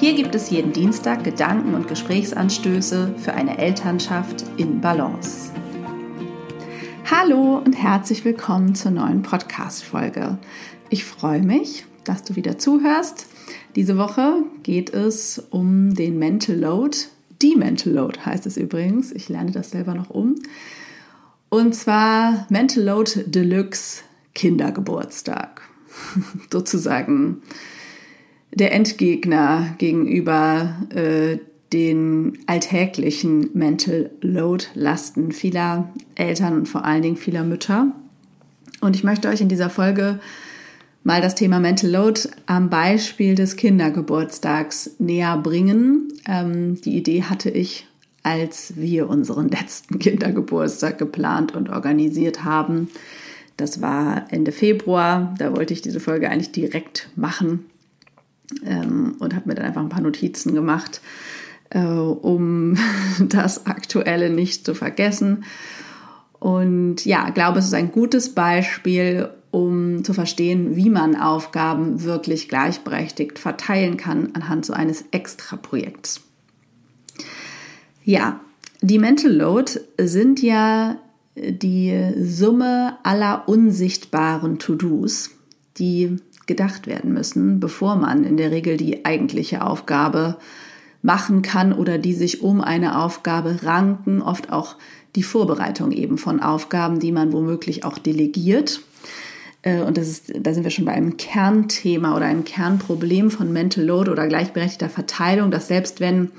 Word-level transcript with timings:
Hier 0.00 0.14
gibt 0.14 0.34
es 0.34 0.48
jeden 0.48 0.72
Dienstag 0.72 1.24
Gedanken 1.24 1.74
und 1.74 1.86
Gesprächsanstöße 1.86 3.16
für 3.18 3.34
eine 3.34 3.58
Elternschaft 3.58 4.46
in 4.56 4.80
Balance. 4.80 5.52
Hallo 7.10 7.58
und 7.58 7.74
herzlich 7.74 8.24
willkommen 8.24 8.74
zur 8.74 8.92
neuen 8.92 9.20
Podcast-Folge. 9.20 10.38
Ich 10.88 11.04
freue 11.04 11.42
mich, 11.42 11.84
dass 12.04 12.22
du 12.22 12.34
wieder 12.34 12.56
zuhörst. 12.56 13.28
Diese 13.76 13.98
Woche 13.98 14.42
geht 14.62 14.88
es 14.88 15.38
um 15.50 15.94
den 15.94 16.18
Mental 16.18 16.56
Load. 16.56 16.96
Die 17.42 17.54
Mental 17.56 17.92
Load 17.92 18.20
heißt 18.24 18.46
es 18.46 18.56
übrigens. 18.56 19.12
Ich 19.12 19.28
lerne 19.28 19.50
das 19.50 19.68
selber 19.70 19.94
noch 19.94 20.08
um. 20.08 20.36
Und 21.50 21.74
zwar 21.74 22.46
Mental 22.48 22.82
Load 22.82 23.24
Deluxe 23.26 24.00
Kindergeburtstag. 24.34 25.60
Sozusagen 26.50 27.42
der 28.52 28.72
Endgegner 28.72 29.74
gegenüber 29.78 30.76
äh, 30.94 31.38
den 31.72 32.38
alltäglichen 32.46 33.50
Mental 33.54 34.10
Load 34.20 34.66
Lasten 34.74 35.32
vieler 35.32 35.88
Eltern 36.16 36.54
und 36.54 36.66
vor 36.66 36.84
allen 36.84 37.02
Dingen 37.02 37.16
vieler 37.16 37.44
Mütter. 37.44 37.92
Und 38.80 38.96
ich 38.96 39.04
möchte 39.04 39.28
euch 39.28 39.40
in 39.40 39.48
dieser 39.48 39.70
Folge 39.70 40.18
mal 41.04 41.20
das 41.20 41.36
Thema 41.36 41.60
Mental 41.60 41.90
Load 41.90 42.22
am 42.46 42.70
Beispiel 42.70 43.34
des 43.34 43.56
Kindergeburtstags 43.56 44.96
näher 44.98 45.36
bringen. 45.36 46.08
Ähm, 46.26 46.80
die 46.80 46.96
Idee 46.96 47.22
hatte 47.22 47.50
ich, 47.50 47.86
als 48.24 48.74
wir 48.76 49.08
unseren 49.08 49.48
letzten 49.48 49.98
Kindergeburtstag 50.00 50.98
geplant 50.98 51.54
und 51.54 51.70
organisiert 51.70 52.44
haben. 52.44 52.88
Das 53.56 53.80
war 53.80 54.26
Ende 54.30 54.50
Februar. 54.50 55.34
Da 55.38 55.54
wollte 55.54 55.72
ich 55.72 55.82
diese 55.82 56.00
Folge 56.00 56.30
eigentlich 56.30 56.52
direkt 56.52 57.10
machen 57.14 57.69
ähm, 58.64 59.16
und 59.18 59.34
habe 59.34 59.48
mir 59.48 59.54
dann 59.54 59.66
einfach 59.66 59.82
ein 59.82 59.88
paar 59.88 60.02
Notizen 60.02 60.54
gemacht, 60.54 61.00
äh, 61.70 61.80
um 61.80 62.76
das 63.20 63.66
Aktuelle 63.66 64.30
nicht 64.30 64.64
zu 64.64 64.74
vergessen. 64.74 65.44
Und 66.38 67.04
ja, 67.04 67.30
glaube, 67.30 67.58
es 67.58 67.66
ist 67.66 67.74
ein 67.74 67.92
gutes 67.92 68.34
Beispiel, 68.34 69.28
um 69.50 70.04
zu 70.04 70.14
verstehen, 70.14 70.76
wie 70.76 70.90
man 70.90 71.16
Aufgaben 71.16 72.02
wirklich 72.04 72.48
gleichberechtigt 72.48 73.38
verteilen 73.38 73.96
kann 73.96 74.30
anhand 74.34 74.64
so 74.64 74.72
eines 74.72 75.04
Extra-Projekts. 75.10 76.22
Ja, 78.04 78.40
die 78.80 78.98
Mental 78.98 79.30
Load 79.30 79.72
sind 79.98 80.40
ja 80.40 80.96
die 81.36 82.12
Summe 82.18 82.96
aller 83.02 83.48
unsichtbaren 83.48 84.58
To-Dos, 84.58 85.30
die 85.76 86.16
gedacht 86.50 86.88
werden 86.88 87.12
müssen, 87.12 87.60
bevor 87.60 87.94
man 87.94 88.24
in 88.24 88.36
der 88.36 88.50
Regel 88.50 88.76
die 88.76 89.04
eigentliche 89.04 89.64
Aufgabe 89.64 90.36
machen 91.00 91.42
kann 91.42 91.72
oder 91.72 91.96
die 91.96 92.12
sich 92.12 92.42
um 92.42 92.60
eine 92.60 92.98
Aufgabe 92.98 93.62
ranken, 93.62 94.20
oft 94.20 94.52
auch 94.52 94.74
die 95.14 95.22
Vorbereitung 95.22 95.92
eben 95.92 96.18
von 96.18 96.40
Aufgaben, 96.40 96.98
die 96.98 97.12
man 97.12 97.32
womöglich 97.32 97.84
auch 97.84 97.98
delegiert. 97.98 98.80
Äh, 99.62 99.82
und 99.82 99.96
das 99.96 100.08
ist, 100.08 100.32
da 100.40 100.52
sind 100.52 100.64
wir 100.64 100.72
schon 100.72 100.86
bei 100.86 100.92
einem 100.92 101.16
Kernthema 101.16 102.16
oder 102.16 102.26
einem 102.26 102.44
Kernproblem 102.44 103.30
von 103.30 103.52
Mental 103.52 103.84
Load 103.84 104.10
oder 104.10 104.26
gleichberechtigter 104.26 104.88
Verteilung, 104.88 105.52
dass 105.52 105.68
selbst 105.68 106.00
wenn 106.00 106.32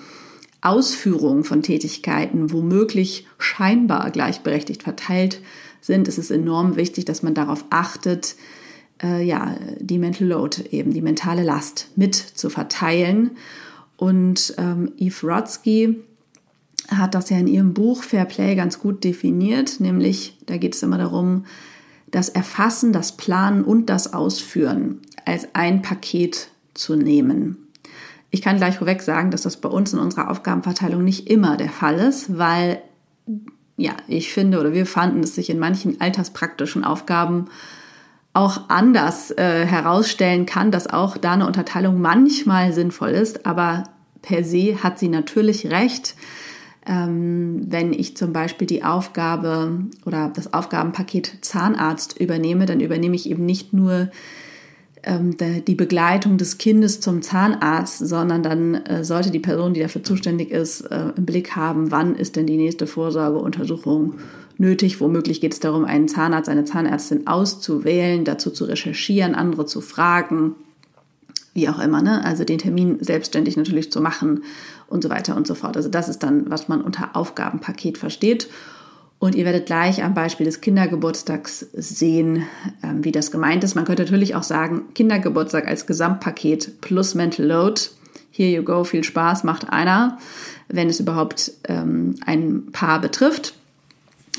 Ausführungen 0.60 1.46
von 1.46 1.64
Tätigkeiten 1.64 2.52
womöglich 2.52 3.26
scheinbar 3.40 4.12
gleichberechtigt 4.12 4.84
verteilt 4.84 5.42
sind, 5.80 6.10
ist 6.10 6.18
es 6.18 6.32
enorm 6.32 6.76
wichtig, 6.76 7.06
dass 7.06 7.24
man 7.24 7.34
darauf 7.34 7.64
achtet, 7.70 8.36
äh, 9.02 9.24
ja, 9.24 9.56
die 9.80 9.98
Mental 9.98 10.28
Load, 10.28 10.64
eben 10.72 10.94
die 10.94 11.02
mentale 11.02 11.44
Last 11.44 11.90
mit 11.96 12.16
zu 12.16 12.50
verteilen. 12.50 13.32
Und 13.98 14.54
ähm, 14.58 14.92
Eve 14.98 15.28
Rodsky 15.28 16.00
hat 16.88 17.16
das 17.16 17.30
ja 17.30 17.38
in 17.38 17.48
ihrem 17.48 17.74
Buch 17.74 18.04
Fair 18.04 18.26
Play 18.26 18.56
ganz 18.56 18.80
gut 18.80 19.04
definiert, 19.04 19.80
nämlich 19.80 20.38
da 20.46 20.58
geht 20.58 20.76
es 20.76 20.84
immer 20.84 20.98
darum, 20.98 21.46
das 22.10 22.28
Erfassen, 22.28 22.92
das 22.92 23.16
Planen 23.16 23.64
und 23.64 23.90
das 23.90 24.14
Ausführen 24.14 25.00
als 25.26 25.48
ein 25.54 25.82
Paket 25.82 26.50
zu 26.74 26.96
nehmen. 26.96 27.68
Ich 28.32 28.42
kann 28.42 28.58
gleich 28.58 28.78
vorweg 28.78 29.02
sagen, 29.02 29.32
dass 29.32 29.44
das 29.44 29.58
bei 29.58 29.70
uns 29.70 29.94
in 29.94 30.00
unserer 30.00 30.30
Aufgabenverteilung 30.30 31.04
nicht 31.04 31.30
immer 31.30 31.58
der 31.58 31.70
Fall 31.70 32.00
ist, 32.00 32.38
weil 32.38 32.82
ja, 33.78 33.94
ich 34.08 34.34
finde 34.34 34.60
oder 34.60 34.74
wir 34.74 34.86
fanden, 34.86 35.22
dass 35.22 35.36
sich 35.36 35.50
in 35.50 35.60
manchen 35.60 36.00
alterspraktischen 36.02 36.84
Aufgaben 36.84 37.46
auch 38.34 38.70
anders 38.70 39.32
äh, 39.32 39.66
herausstellen 39.66 40.46
kann, 40.46 40.72
dass 40.72 40.88
auch 40.88 41.18
da 41.18 41.34
eine 41.34 41.48
Unterteilung 41.48 42.00
manchmal 42.00 42.72
sinnvoll 42.72 43.10
ist, 43.10 43.46
aber 43.46 43.84
per 44.22 44.44
se 44.44 44.84
hat 44.84 45.00
sie 45.00 45.10
natürlich 45.10 45.70
recht. 45.70 46.16
Ähm, 46.88 47.66
wenn 47.68 47.94
ich 47.94 48.18
zum 48.18 48.34
Beispiel 48.34 48.66
die 48.66 48.84
Aufgabe 48.84 49.86
oder 50.06 50.32
das 50.34 50.54
Aufgabenpaket 50.54 51.40
Zahnarzt 51.42 52.20
übernehme, 52.20 52.66
dann 52.66 52.80
übernehme 52.80 53.16
ich 53.16 53.30
eben 53.30 53.46
nicht 53.46 53.72
nur 53.72 54.10
ähm, 55.04 55.36
die 55.38 55.76
Begleitung 55.76 56.38
des 56.38 56.58
Kindes 56.58 57.00
zum 57.00 57.22
Zahnarzt, 57.22 58.00
sondern 58.00 58.42
dann 58.44 58.76
äh, 58.86 59.04
sollte 59.04 59.30
die 59.30 59.40
Person, 59.40 59.74
die 59.74 59.82
dafür 59.82 60.04
zuständig 60.04 60.52
ist, 60.52 60.82
äh, 60.82 61.12
im 61.16 61.26
Blick 61.26 61.56
haben, 61.56 61.92
wann 61.92 62.16
ist 62.16 62.36
denn 62.36 62.48
die 62.48 62.58
nächste 62.58 62.88
Vorsorgeuntersuchung 62.88 64.16
nötig. 64.62 65.02
Womöglich 65.02 65.42
geht 65.42 65.54
es 65.54 65.60
darum, 65.60 65.84
einen 65.84 66.08
Zahnarzt, 66.08 66.48
eine 66.48 66.64
Zahnärztin 66.64 67.28
auszuwählen, 67.28 68.24
dazu 68.24 68.52
zu 68.52 68.64
recherchieren, 68.66 69.36
andere 69.36 69.66
zu 69.66 69.82
fragen, 69.82 70.56
wie 71.54 71.68
auch 71.68 71.80
immer, 71.80 72.02
ne? 72.02 72.24
also 72.24 72.46
den 72.46 72.60
Termin 72.60 73.04
selbstständig 73.04 73.58
natürlich 73.58 73.92
zu 73.92 74.00
machen 74.00 74.44
und 74.88 75.04
so 75.04 75.10
weiter 75.10 75.36
und 75.36 75.46
so 75.46 75.56
fort. 75.56 75.76
Also 75.76 75.90
das 75.90 76.08
ist 76.08 76.20
dann, 76.20 76.50
was 76.50 76.70
man 76.70 76.82
unter 76.82 77.16
Aufgabenpaket 77.16 77.98
versteht. 77.98 78.48
Und 79.20 79.36
ihr 79.36 79.46
werdet 79.46 79.68
gleich 79.68 80.04
am 80.04 80.14
Beispiel 80.14 80.46
des 80.46 80.62
Kindergeburtstags 80.62 81.60
sehen, 81.74 82.44
ähm, 82.82 83.04
wie 83.04 83.12
das 83.12 83.30
gemeint 83.32 83.64
ist. 83.64 83.76
Man 83.76 83.86
könnte 83.86 84.04
natürlich 84.04 84.34
auch 84.34 84.44
sagen, 84.44 84.86
Kindergeburtstag 84.96 85.68
als 85.68 85.86
Gesamtpaket 85.86 86.82
plus 86.82 87.14
Mental 87.14 87.46
Load. 87.46 87.82
Here 88.32 88.50
you 88.50 88.64
go, 88.64 88.84
viel 88.84 89.04
Spaß, 89.04 89.44
macht 89.44 89.70
einer, 89.70 90.18
wenn 90.70 90.90
es 90.90 91.00
überhaupt 91.00 91.52
ähm, 91.68 92.16
ein 92.26 92.72
Paar 92.72 93.00
betrifft. 93.00 93.56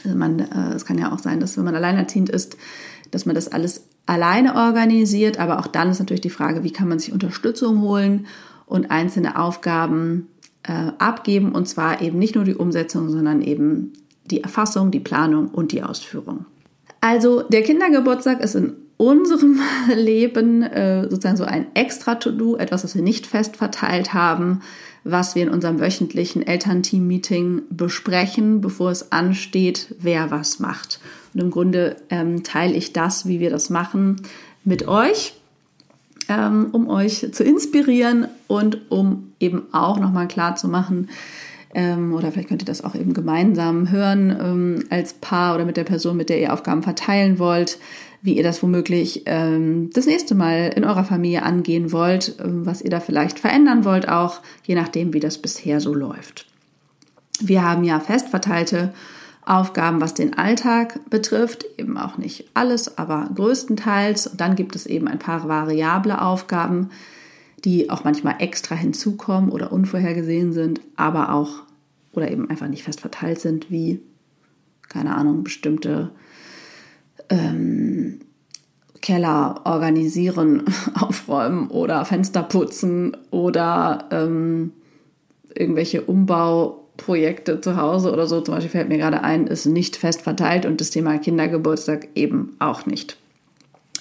Man, 0.04 0.40
äh, 0.40 0.74
es 0.74 0.84
kann 0.84 0.98
ja 0.98 1.12
auch 1.12 1.18
sein, 1.18 1.40
dass 1.40 1.56
wenn 1.56 1.64
man 1.64 1.74
alleinerziehend 1.74 2.28
ist, 2.28 2.56
dass 3.10 3.26
man 3.26 3.34
das 3.34 3.48
alles 3.48 3.84
alleine 4.06 4.54
organisiert. 4.54 5.38
Aber 5.38 5.58
auch 5.58 5.66
dann 5.66 5.90
ist 5.90 6.00
natürlich 6.00 6.20
die 6.20 6.30
Frage, 6.30 6.64
wie 6.64 6.72
kann 6.72 6.88
man 6.88 6.98
sich 6.98 7.12
Unterstützung 7.12 7.80
holen 7.82 8.26
und 8.66 8.90
einzelne 8.90 9.38
Aufgaben 9.38 10.28
äh, 10.62 10.92
abgeben. 10.98 11.52
Und 11.52 11.68
zwar 11.68 12.00
eben 12.00 12.18
nicht 12.18 12.34
nur 12.34 12.44
die 12.44 12.54
Umsetzung, 12.54 13.10
sondern 13.10 13.42
eben 13.42 13.92
die 14.30 14.42
Erfassung, 14.42 14.90
die 14.90 15.00
Planung 15.00 15.48
und 15.48 15.72
die 15.72 15.82
Ausführung. 15.82 16.46
Also 17.00 17.42
der 17.42 17.62
Kindergeburtstag 17.62 18.40
ist 18.40 18.54
in 18.54 18.74
unserem 18.96 19.60
Leben 19.94 20.62
äh, 20.62 21.02
sozusagen 21.10 21.36
so 21.36 21.44
ein 21.44 21.66
extra 21.74 22.14
To-Do, 22.14 22.56
etwas, 22.56 22.84
was 22.84 22.94
wir 22.94 23.02
nicht 23.02 23.26
fest 23.26 23.56
verteilt 23.56 24.14
haben, 24.14 24.62
was 25.04 25.34
wir 25.34 25.42
in 25.42 25.48
unserem 25.48 25.80
wöchentlichen 25.80 26.46
Elternteam-Meeting 26.46 27.62
besprechen, 27.70 28.60
bevor 28.60 28.90
es 28.90 29.12
ansteht, 29.12 29.94
wer 29.98 30.30
was 30.30 30.60
macht. 30.60 31.00
Und 31.34 31.40
im 31.40 31.50
Grunde 31.50 31.96
ähm, 32.10 32.42
teile 32.42 32.74
ich 32.74 32.92
das, 32.92 33.26
wie 33.26 33.40
wir 33.40 33.50
das 33.50 33.70
machen, 33.70 34.22
mit 34.64 34.86
euch, 34.86 35.34
ähm, 36.28 36.68
um 36.72 36.88
euch 36.88 37.32
zu 37.32 37.42
inspirieren 37.42 38.28
und 38.46 38.90
um 38.90 39.32
eben 39.40 39.62
auch 39.72 39.98
nochmal 39.98 40.28
klar 40.28 40.56
zu 40.56 40.68
machen, 40.68 41.08
ähm, 41.74 42.12
oder 42.12 42.30
vielleicht 42.30 42.48
könnt 42.48 42.62
ihr 42.62 42.66
das 42.66 42.84
auch 42.84 42.94
eben 42.94 43.14
gemeinsam 43.14 43.90
hören 43.90 44.36
ähm, 44.38 44.84
als 44.90 45.14
Paar 45.14 45.54
oder 45.54 45.64
mit 45.64 45.76
der 45.76 45.84
Person, 45.84 46.16
mit 46.16 46.28
der 46.28 46.38
ihr 46.38 46.52
Aufgaben 46.52 46.82
verteilen 46.82 47.38
wollt, 47.38 47.78
wie 48.22 48.36
ihr 48.36 48.44
das 48.44 48.62
womöglich 48.62 49.24
ähm, 49.26 49.90
das 49.92 50.06
nächste 50.06 50.36
Mal 50.36 50.72
in 50.76 50.84
eurer 50.84 51.04
Familie 51.04 51.42
angehen 51.42 51.90
wollt, 51.90 52.36
ähm, 52.42 52.64
was 52.64 52.80
ihr 52.80 52.90
da 52.90 53.00
vielleicht 53.00 53.40
verändern 53.40 53.84
wollt, 53.84 54.08
auch 54.08 54.40
je 54.64 54.76
nachdem, 54.76 55.12
wie 55.12 55.20
das 55.20 55.38
bisher 55.38 55.80
so 55.80 55.92
läuft. 55.92 56.46
Wir 57.40 57.68
haben 57.68 57.82
ja 57.82 57.98
fest 57.98 58.28
verteilte 58.28 58.94
Aufgaben, 59.44 60.00
was 60.00 60.14
den 60.14 60.38
Alltag 60.38 61.00
betrifft, 61.10 61.64
eben 61.76 61.98
auch 61.98 62.16
nicht 62.16 62.48
alles, 62.54 62.96
aber 62.96 63.28
größtenteils. 63.34 64.28
Und 64.28 64.40
dann 64.40 64.54
gibt 64.54 64.76
es 64.76 64.86
eben 64.86 65.08
ein 65.08 65.18
paar 65.18 65.48
variable 65.48 66.22
Aufgaben, 66.22 66.90
die 67.64 67.90
auch 67.90 68.04
manchmal 68.04 68.36
extra 68.38 68.76
hinzukommen 68.76 69.50
oder 69.50 69.72
unvorhergesehen 69.72 70.52
sind, 70.52 70.80
aber 70.94 71.34
auch 71.34 71.62
oder 72.12 72.30
eben 72.30 72.48
einfach 72.50 72.68
nicht 72.68 72.84
fest 72.84 73.00
verteilt 73.00 73.40
sind, 73.40 73.68
wie, 73.68 74.00
keine 74.88 75.16
Ahnung, 75.16 75.42
bestimmte 75.42 76.10
ähm, 77.32 78.20
Keller 79.00 79.62
organisieren, 79.64 80.64
aufräumen 81.00 81.68
oder 81.68 82.04
Fenster 82.04 82.42
putzen 82.42 83.16
oder 83.30 84.06
ähm, 84.12 84.72
irgendwelche 85.54 86.02
Umbauprojekte 86.02 87.60
zu 87.60 87.76
Hause 87.76 88.12
oder 88.12 88.26
so. 88.26 88.40
Zum 88.40 88.54
Beispiel 88.54 88.70
fällt 88.70 88.88
mir 88.88 88.98
gerade 88.98 89.22
ein, 89.22 89.46
ist 89.46 89.66
nicht 89.66 89.96
fest 89.96 90.22
verteilt 90.22 90.66
und 90.66 90.80
das 90.80 90.90
Thema 90.90 91.18
Kindergeburtstag 91.18 92.08
eben 92.14 92.54
auch 92.58 92.86
nicht. 92.86 93.16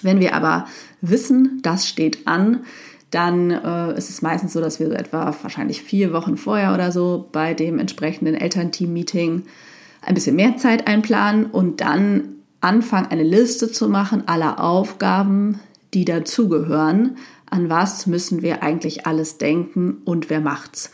Wenn 0.03 0.19
wir 0.19 0.35
aber 0.35 0.67
wissen, 1.01 1.59
das 1.63 1.87
steht 1.87 2.27
an, 2.27 2.61
dann 3.11 3.51
äh, 3.51 3.97
ist 3.97 4.09
es 4.09 4.21
meistens 4.21 4.53
so, 4.53 4.61
dass 4.61 4.79
wir 4.79 4.87
so 4.87 4.93
etwa 4.93 5.35
wahrscheinlich 5.41 5.81
vier 5.81 6.13
Wochen 6.13 6.37
vorher 6.37 6.73
oder 6.73 6.91
so 6.91 7.27
bei 7.31 7.53
dem 7.53 7.77
entsprechenden 7.77 8.35
Elternteam-Meeting 8.35 9.43
ein 10.01 10.13
bisschen 10.15 10.35
mehr 10.35 10.57
Zeit 10.57 10.87
einplanen 10.87 11.45
und 11.45 11.81
dann 11.81 12.40
anfangen, 12.61 13.07
eine 13.07 13.23
Liste 13.23 13.71
zu 13.71 13.89
machen 13.89 14.27
aller 14.27 14.63
Aufgaben, 14.63 15.59
die 15.93 16.05
dazugehören. 16.05 17.17
An 17.49 17.69
was 17.69 18.07
müssen 18.07 18.41
wir 18.41 18.63
eigentlich 18.63 19.05
alles 19.05 19.37
denken 19.37 19.97
und 20.05 20.29
wer 20.29 20.39
macht's? 20.39 20.91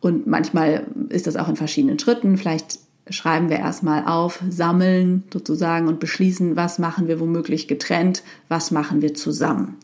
Und 0.00 0.26
manchmal 0.26 0.86
ist 1.08 1.26
das 1.26 1.36
auch 1.36 1.48
in 1.48 1.56
verschiedenen 1.56 1.98
Schritten. 1.98 2.36
Vielleicht 2.36 2.78
schreiben 3.10 3.48
wir 3.48 3.56
erstmal 3.56 4.04
auf, 4.04 4.42
sammeln 4.48 5.24
sozusagen 5.32 5.88
und 5.88 5.98
beschließen, 5.98 6.56
was 6.56 6.78
machen 6.78 7.08
wir 7.08 7.18
womöglich 7.20 7.66
getrennt, 7.66 8.22
was 8.48 8.70
machen 8.70 9.02
wir 9.02 9.14
zusammen. 9.14 9.76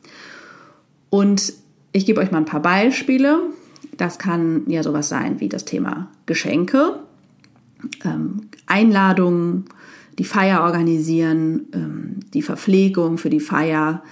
Und 1.10 1.52
ich 1.92 2.06
gebe 2.06 2.20
euch 2.20 2.30
mal 2.30 2.38
ein 2.38 2.44
paar 2.44 2.62
Beispiele. 2.62 3.40
Das 3.96 4.18
kann 4.18 4.62
ja 4.66 4.82
sowas 4.82 5.08
sein 5.08 5.40
wie 5.40 5.48
das 5.48 5.64
Thema 5.64 6.08
Geschenke, 6.26 6.98
ähm, 8.04 8.48
Einladungen, 8.66 9.66
die 10.18 10.24
Feier 10.24 10.62
organisieren, 10.62 11.66
ähm, 11.74 12.20
die 12.32 12.42
Verpflegung 12.42 13.18
für 13.18 13.30
die 13.30 13.40
Feier, 13.40 14.02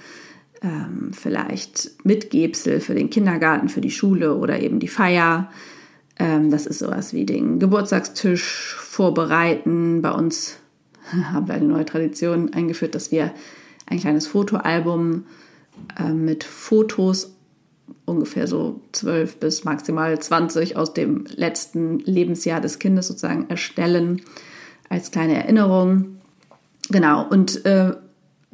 ähm, 0.61 1.11
vielleicht 1.13 1.91
Mitgebsel 2.05 2.79
für 2.79 2.95
den 2.95 3.09
Kindergarten, 3.09 3.69
für 3.69 3.81
die 3.81 3.91
Schule 3.91 4.35
oder 4.35 4.61
eben 4.61 4.79
die 4.79 4.87
Feier. 4.87 5.51
Ähm, 6.19 6.51
das 6.51 6.65
ist 6.65 6.79
sowas 6.79 7.13
wie 7.13 7.25
den 7.25 7.59
Geburtstagstisch 7.59 8.75
vorbereiten. 8.79 10.01
Bei 10.01 10.11
uns 10.11 10.57
haben 11.31 11.47
wir 11.47 11.55
eine 11.55 11.67
neue 11.67 11.85
Tradition 11.85 12.53
eingeführt, 12.53 12.95
dass 12.95 13.11
wir 13.11 13.33
ein 13.85 13.99
kleines 13.99 14.27
Fotoalbum 14.27 15.25
äh, 15.99 16.11
mit 16.11 16.43
Fotos 16.43 17.35
ungefähr 18.05 18.47
so 18.47 18.81
zwölf 18.91 19.37
bis 19.37 19.63
maximal 19.63 20.17
20 20.17 20.77
aus 20.77 20.93
dem 20.93 21.25
letzten 21.35 21.99
Lebensjahr 21.99 22.61
des 22.61 22.79
Kindes 22.79 23.07
sozusagen 23.07 23.49
erstellen 23.49 24.21
als 24.93 25.11
kleine 25.11 25.35
Erinnerung. 25.35 26.17
Genau, 26.89 27.27
und 27.27 27.65
äh, 27.65 27.93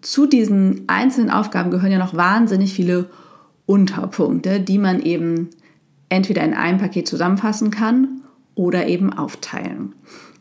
zu 0.01 0.25
diesen 0.25 0.86
einzelnen 0.88 1.30
Aufgaben 1.30 1.69
gehören 1.69 1.91
ja 1.91 2.00
noch 2.00 2.15
wahnsinnig 2.15 2.74
viele 2.74 3.09
Unterpunkte, 3.65 4.62
die 4.62 4.77
man 4.77 5.01
eben 5.01 5.50
entweder 6.07 6.44
in 6.44 6.53
einem 6.53 6.80
Paket 6.80 7.07
zusammenfassen 7.07 7.71
kann 7.71 8.21
oder 8.56 8.88
eben 8.88 9.12
aufteilen. 9.13 9.94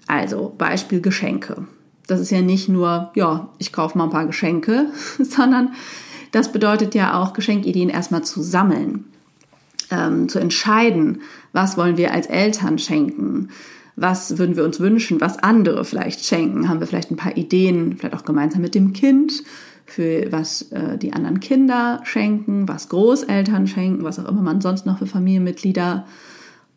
Also 0.07 0.55
Beispiel 0.57 1.01
Geschenke. 1.01 1.67
Das 2.07 2.21
ist 2.21 2.31
ja 2.31 2.41
nicht 2.41 2.69
nur, 2.69 3.11
ja, 3.15 3.51
ich 3.59 3.73
kaufe 3.73 3.99
mal 3.99 4.05
ein 4.05 4.11
paar 4.11 4.27
Geschenke, 4.27 4.87
sondern 5.19 5.73
das 6.31 6.53
bedeutet 6.53 6.95
ja 6.95 7.21
auch, 7.21 7.33
Geschenkideen 7.33 7.89
erstmal 7.89 8.23
zu 8.23 8.41
sammeln, 8.43 9.05
ähm, 9.91 10.29
zu 10.29 10.39
entscheiden, 10.39 11.23
was 11.53 11.77
wollen 11.77 11.97
wir 11.97 12.13
als 12.13 12.27
Eltern 12.27 12.79
schenken, 12.79 13.49
was 14.01 14.39
würden 14.39 14.57
wir 14.57 14.65
uns 14.65 14.81
wünschen, 14.81 15.21
was 15.21 15.39
andere 15.39 15.85
vielleicht 15.85 16.25
schenken, 16.25 16.69
haben 16.69 16.81
wir 16.81 16.87
vielleicht 16.87 17.11
ein 17.11 17.17
paar 17.17 17.37
Ideen, 17.37 17.97
vielleicht 17.97 18.15
auch 18.15 18.25
gemeinsam 18.25 18.63
mit 18.63 18.75
dem 18.75 18.93
Kind, 18.93 19.43
für 19.87 20.31
was 20.31 20.71
äh, 20.71 20.99
die 20.99 21.13
anderen 21.13 21.41
Kinder 21.41 22.01
schenken, 22.05 22.69
was 22.69 22.89
Großeltern 22.89 23.67
schenken, 23.67 24.05
was 24.05 24.19
auch 24.19 24.29
immer 24.29 24.43
man 24.43 24.61
sonst 24.61 24.87
noch 24.87 24.99
für 24.99 25.07
Familienmitglieder, 25.07 26.07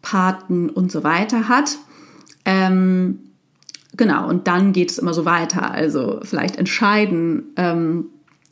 Paten 0.01 0.69
und 0.69 0.91
so 0.91 1.03
weiter 1.03 1.47
hat. 1.47 1.77
Ähm, 2.45 3.19
genau, 3.95 4.27
und 4.27 4.47
dann 4.47 4.73
geht 4.73 4.91
es 4.91 4.97
immer 4.97 5.13
so 5.13 5.25
weiter. 5.25 5.71
Also 5.71 6.21
vielleicht 6.23 6.55
entscheiden, 6.55 7.43
ähm, 7.55 8.05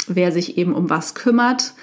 wer 0.07 0.31
sich 0.31 0.57
eben 0.57 0.73
um 0.73 0.89
was 0.89 1.15
kümmert. 1.15 1.73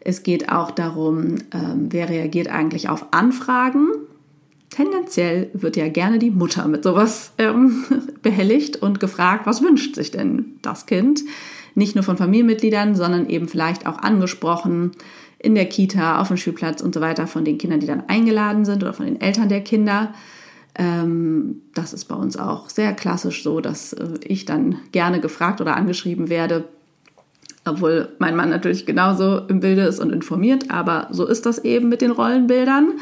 Es 0.00 0.24
geht 0.24 0.50
auch 0.50 0.72
darum, 0.72 1.36
ähm, 1.52 1.86
wer 1.90 2.08
reagiert 2.08 2.48
eigentlich 2.48 2.88
auf 2.88 3.06
Anfragen. 3.12 3.90
Tendenziell 4.72 5.50
wird 5.52 5.76
ja 5.76 5.88
gerne 5.88 6.18
die 6.18 6.30
Mutter 6.30 6.66
mit 6.66 6.82
sowas 6.82 7.32
ähm, 7.36 7.84
behelligt 8.22 8.76
und 8.76 9.00
gefragt, 9.00 9.44
was 9.44 9.60
wünscht 9.60 9.94
sich 9.94 10.10
denn 10.10 10.56
das 10.62 10.86
Kind? 10.86 11.20
Nicht 11.74 11.94
nur 11.94 12.02
von 12.02 12.16
Familienmitgliedern, 12.16 12.94
sondern 12.94 13.28
eben 13.28 13.48
vielleicht 13.48 13.86
auch 13.86 13.98
angesprochen 13.98 14.92
in 15.38 15.54
der 15.54 15.66
Kita, 15.66 16.22
auf 16.22 16.28
dem 16.28 16.38
Spielplatz 16.38 16.80
und 16.80 16.94
so 16.94 17.02
weiter 17.02 17.26
von 17.26 17.44
den 17.44 17.58
Kindern, 17.58 17.80
die 17.80 17.86
dann 17.86 18.04
eingeladen 18.08 18.64
sind 18.64 18.82
oder 18.82 18.94
von 18.94 19.04
den 19.04 19.20
Eltern 19.20 19.50
der 19.50 19.60
Kinder. 19.60 20.14
Ähm, 20.74 21.60
das 21.74 21.92
ist 21.92 22.06
bei 22.06 22.14
uns 22.14 22.38
auch 22.38 22.70
sehr 22.70 22.94
klassisch 22.94 23.42
so, 23.42 23.60
dass 23.60 23.92
äh, 23.92 24.14
ich 24.24 24.46
dann 24.46 24.76
gerne 24.90 25.20
gefragt 25.20 25.60
oder 25.60 25.76
angeschrieben 25.76 26.30
werde, 26.30 26.64
obwohl 27.66 28.08
mein 28.18 28.36
Mann 28.36 28.48
natürlich 28.48 28.86
genauso 28.86 29.36
im 29.36 29.60
Bilde 29.60 29.82
ist 29.82 30.00
und 30.00 30.12
informiert, 30.12 30.70
aber 30.70 31.08
so 31.10 31.26
ist 31.26 31.44
das 31.44 31.58
eben 31.58 31.90
mit 31.90 32.00
den 32.00 32.10
Rollenbildern. 32.10 32.94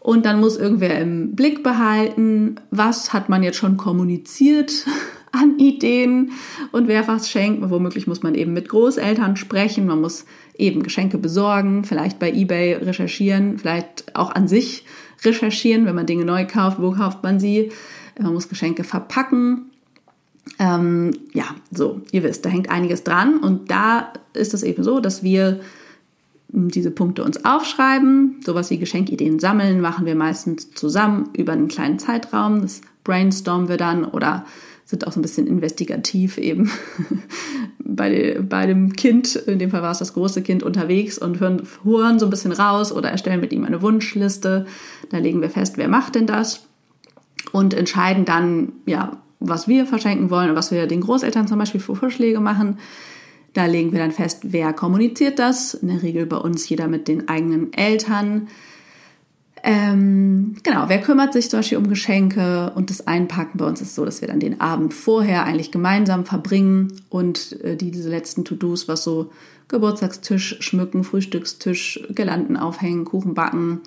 Und 0.00 0.24
dann 0.26 0.40
muss 0.40 0.56
irgendwer 0.56 1.00
im 1.00 1.34
Blick 1.34 1.62
behalten, 1.62 2.56
was 2.70 3.12
hat 3.12 3.28
man 3.28 3.42
jetzt 3.42 3.56
schon 3.56 3.76
kommuniziert 3.76 4.86
an 5.32 5.58
Ideen 5.58 6.32
und 6.72 6.88
wer 6.88 7.06
was 7.08 7.30
schenkt. 7.30 7.68
Womöglich 7.68 8.06
muss 8.06 8.22
man 8.22 8.34
eben 8.34 8.52
mit 8.52 8.68
Großeltern 8.68 9.36
sprechen, 9.36 9.86
man 9.86 10.00
muss 10.00 10.24
eben 10.56 10.82
Geschenke 10.82 11.18
besorgen, 11.18 11.84
vielleicht 11.84 12.18
bei 12.18 12.32
eBay 12.32 12.74
recherchieren, 12.74 13.58
vielleicht 13.58 14.16
auch 14.16 14.30
an 14.34 14.48
sich 14.48 14.84
recherchieren, 15.24 15.86
wenn 15.86 15.94
man 15.94 16.06
Dinge 16.06 16.24
neu 16.24 16.46
kauft, 16.46 16.80
wo 16.80 16.92
kauft 16.92 17.22
man 17.22 17.38
sie. 17.38 17.70
Man 18.18 18.32
muss 18.32 18.48
Geschenke 18.48 18.84
verpacken 18.84 19.70
ähm, 20.58 21.12
ja, 21.32 21.44
so, 21.70 22.00
ihr 22.12 22.22
wisst, 22.22 22.44
da 22.44 22.48
hängt 22.48 22.70
einiges 22.70 23.04
dran 23.04 23.38
und 23.38 23.70
da 23.70 24.12
ist 24.32 24.54
es 24.54 24.62
eben 24.62 24.82
so, 24.82 25.00
dass 25.00 25.22
wir 25.22 25.60
diese 26.48 26.90
Punkte 26.90 27.24
uns 27.24 27.44
aufschreiben. 27.44 28.40
Sowas 28.44 28.70
wie 28.70 28.78
Geschenkideen 28.78 29.38
sammeln 29.38 29.80
machen 29.80 30.06
wir 30.06 30.14
meistens 30.14 30.70
zusammen 30.72 31.30
über 31.36 31.52
einen 31.52 31.68
kleinen 31.68 31.98
Zeitraum. 31.98 32.62
Das 32.62 32.80
brainstormen 33.04 33.68
wir 33.68 33.76
dann 33.76 34.04
oder 34.04 34.44
sind 34.84 35.06
auch 35.06 35.12
so 35.12 35.20
ein 35.20 35.22
bisschen 35.22 35.46
investigativ 35.46 36.38
eben 36.38 36.70
bei, 37.78 38.40
bei 38.40 38.64
dem 38.64 38.94
Kind, 38.94 39.36
in 39.36 39.58
dem 39.58 39.70
Fall 39.70 39.82
war 39.82 39.90
es 39.90 39.98
das 39.98 40.14
große 40.14 40.40
Kind, 40.40 40.62
unterwegs 40.62 41.18
und 41.18 41.40
hören, 41.40 41.62
hören 41.84 42.18
so 42.18 42.26
ein 42.26 42.30
bisschen 42.30 42.52
raus 42.52 42.90
oder 42.90 43.10
erstellen 43.10 43.40
mit 43.40 43.52
ihm 43.52 43.64
eine 43.64 43.82
Wunschliste. 43.82 44.66
Da 45.10 45.18
legen 45.18 45.42
wir 45.42 45.50
fest, 45.50 45.76
wer 45.76 45.88
macht 45.88 46.14
denn 46.14 46.26
das 46.26 46.66
und 47.52 47.74
entscheiden 47.74 48.24
dann, 48.24 48.72
ja, 48.86 49.18
was 49.40 49.68
wir 49.68 49.84
verschenken 49.84 50.30
wollen 50.30 50.50
und 50.50 50.56
was 50.56 50.70
wir 50.70 50.86
den 50.86 51.02
Großeltern 51.02 51.46
zum 51.46 51.58
Beispiel 51.58 51.80
für 51.80 51.94
Vorschläge 51.94 52.40
machen. 52.40 52.78
Da 53.58 53.66
legen 53.66 53.90
wir 53.90 53.98
dann 53.98 54.12
fest, 54.12 54.52
wer 54.52 54.72
kommuniziert 54.72 55.40
das. 55.40 55.74
In 55.74 55.88
der 55.88 56.04
Regel 56.04 56.26
bei 56.26 56.36
uns 56.36 56.68
jeder 56.68 56.86
mit 56.86 57.08
den 57.08 57.28
eigenen 57.28 57.72
Eltern. 57.72 58.46
Ähm, 59.64 60.54
genau, 60.62 60.84
wer 60.86 61.00
kümmert 61.00 61.32
sich 61.32 61.50
zum 61.50 61.58
Beispiel 61.58 61.78
um 61.78 61.88
Geschenke 61.88 62.70
und 62.76 62.88
das 62.88 63.08
Einpacken 63.08 63.58
bei 63.58 63.66
uns 63.66 63.80
ist 63.80 63.96
so, 63.96 64.04
dass 64.04 64.20
wir 64.20 64.28
dann 64.28 64.38
den 64.38 64.60
Abend 64.60 64.94
vorher 64.94 65.42
eigentlich 65.42 65.72
gemeinsam 65.72 66.24
verbringen 66.24 66.92
und 67.08 67.60
äh, 67.64 67.74
die, 67.74 67.90
diese 67.90 68.08
letzten 68.08 68.44
To-Dos, 68.44 68.86
was 68.86 69.02
so 69.02 69.32
Geburtstagstisch 69.66 70.58
schmücken, 70.60 71.02
Frühstückstisch, 71.02 72.00
Girlanden 72.10 72.56
aufhängen, 72.56 73.04
Kuchen 73.04 73.34
backen, 73.34 73.80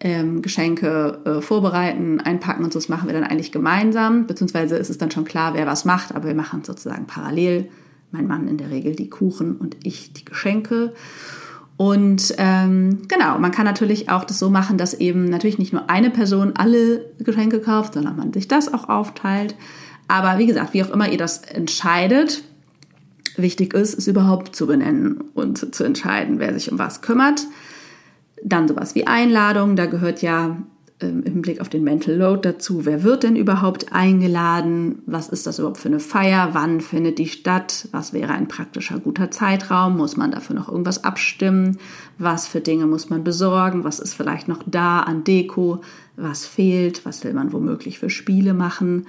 ähm, 0.00 0.42
Geschenke 0.42 1.20
äh, 1.24 1.40
vorbereiten, 1.40 2.18
einpacken 2.18 2.64
und 2.64 2.72
so, 2.72 2.80
das 2.80 2.88
machen 2.88 3.08
wir 3.08 3.14
dann 3.14 3.22
eigentlich 3.22 3.52
gemeinsam, 3.52 4.26
beziehungsweise 4.26 4.74
ist 4.78 4.90
es 4.90 4.98
dann 4.98 5.12
schon 5.12 5.24
klar, 5.24 5.54
wer 5.54 5.68
was 5.68 5.84
macht, 5.84 6.12
aber 6.12 6.26
wir 6.26 6.34
machen 6.34 6.62
es 6.62 6.66
sozusagen 6.66 7.06
parallel. 7.06 7.68
Mein 8.12 8.26
Mann 8.26 8.46
in 8.46 8.58
der 8.58 8.70
Regel 8.70 8.94
die 8.94 9.10
Kuchen 9.10 9.56
und 9.56 9.76
ich 9.82 10.12
die 10.12 10.24
Geschenke. 10.24 10.92
Und 11.76 12.34
ähm, 12.38 13.08
genau, 13.08 13.38
man 13.38 13.50
kann 13.50 13.64
natürlich 13.64 14.10
auch 14.10 14.24
das 14.24 14.38
so 14.38 14.50
machen, 14.50 14.78
dass 14.78 14.94
eben 14.94 15.24
natürlich 15.24 15.58
nicht 15.58 15.72
nur 15.72 15.90
eine 15.90 16.10
Person 16.10 16.52
alle 16.54 17.10
Geschenke 17.18 17.60
kauft, 17.60 17.94
sondern 17.94 18.16
man 18.16 18.32
sich 18.32 18.46
das 18.46 18.72
auch 18.72 18.88
aufteilt. 18.88 19.56
Aber 20.08 20.38
wie 20.38 20.46
gesagt, 20.46 20.74
wie 20.74 20.84
auch 20.84 20.90
immer 20.90 21.08
ihr 21.10 21.18
das 21.18 21.38
entscheidet, 21.38 22.44
wichtig 23.36 23.72
ist, 23.72 23.98
es 23.98 24.06
überhaupt 24.06 24.54
zu 24.54 24.66
benennen 24.66 25.22
und 25.34 25.74
zu 25.74 25.84
entscheiden, 25.84 26.38
wer 26.38 26.52
sich 26.52 26.70
um 26.70 26.78
was 26.78 27.00
kümmert. 27.00 27.46
Dann 28.44 28.68
sowas 28.68 28.94
wie 28.94 29.06
Einladung, 29.06 29.74
da 29.74 29.86
gehört 29.86 30.20
ja 30.20 30.58
im 31.02 31.42
Blick 31.42 31.60
auf 31.60 31.68
den 31.68 31.84
Mental 31.84 32.14
Load 32.14 32.40
dazu, 32.42 32.84
wer 32.84 33.02
wird 33.02 33.22
denn 33.22 33.36
überhaupt 33.36 33.92
eingeladen? 33.92 35.02
Was 35.06 35.28
ist 35.28 35.46
das 35.46 35.58
überhaupt 35.58 35.78
für 35.78 35.88
eine 35.88 36.00
Feier? 36.00 36.50
Wann 36.52 36.80
findet 36.80 37.18
die 37.18 37.28
statt? 37.28 37.88
Was 37.92 38.12
wäre 38.12 38.32
ein 38.32 38.48
praktischer 38.48 38.98
guter 38.98 39.30
Zeitraum? 39.30 39.96
Muss 39.96 40.16
man 40.16 40.30
dafür 40.30 40.56
noch 40.56 40.68
irgendwas 40.68 41.04
abstimmen? 41.04 41.78
Was 42.18 42.46
für 42.46 42.60
Dinge 42.60 42.86
muss 42.86 43.10
man 43.10 43.24
besorgen? 43.24 43.84
Was 43.84 43.98
ist 43.98 44.14
vielleicht 44.14 44.48
noch 44.48 44.62
da 44.66 45.00
an 45.00 45.24
Deko? 45.24 45.80
Was 46.16 46.46
fehlt? 46.46 47.04
Was 47.04 47.24
will 47.24 47.32
man 47.32 47.52
womöglich 47.52 47.98
für 47.98 48.10
Spiele 48.10 48.54
machen? 48.54 49.06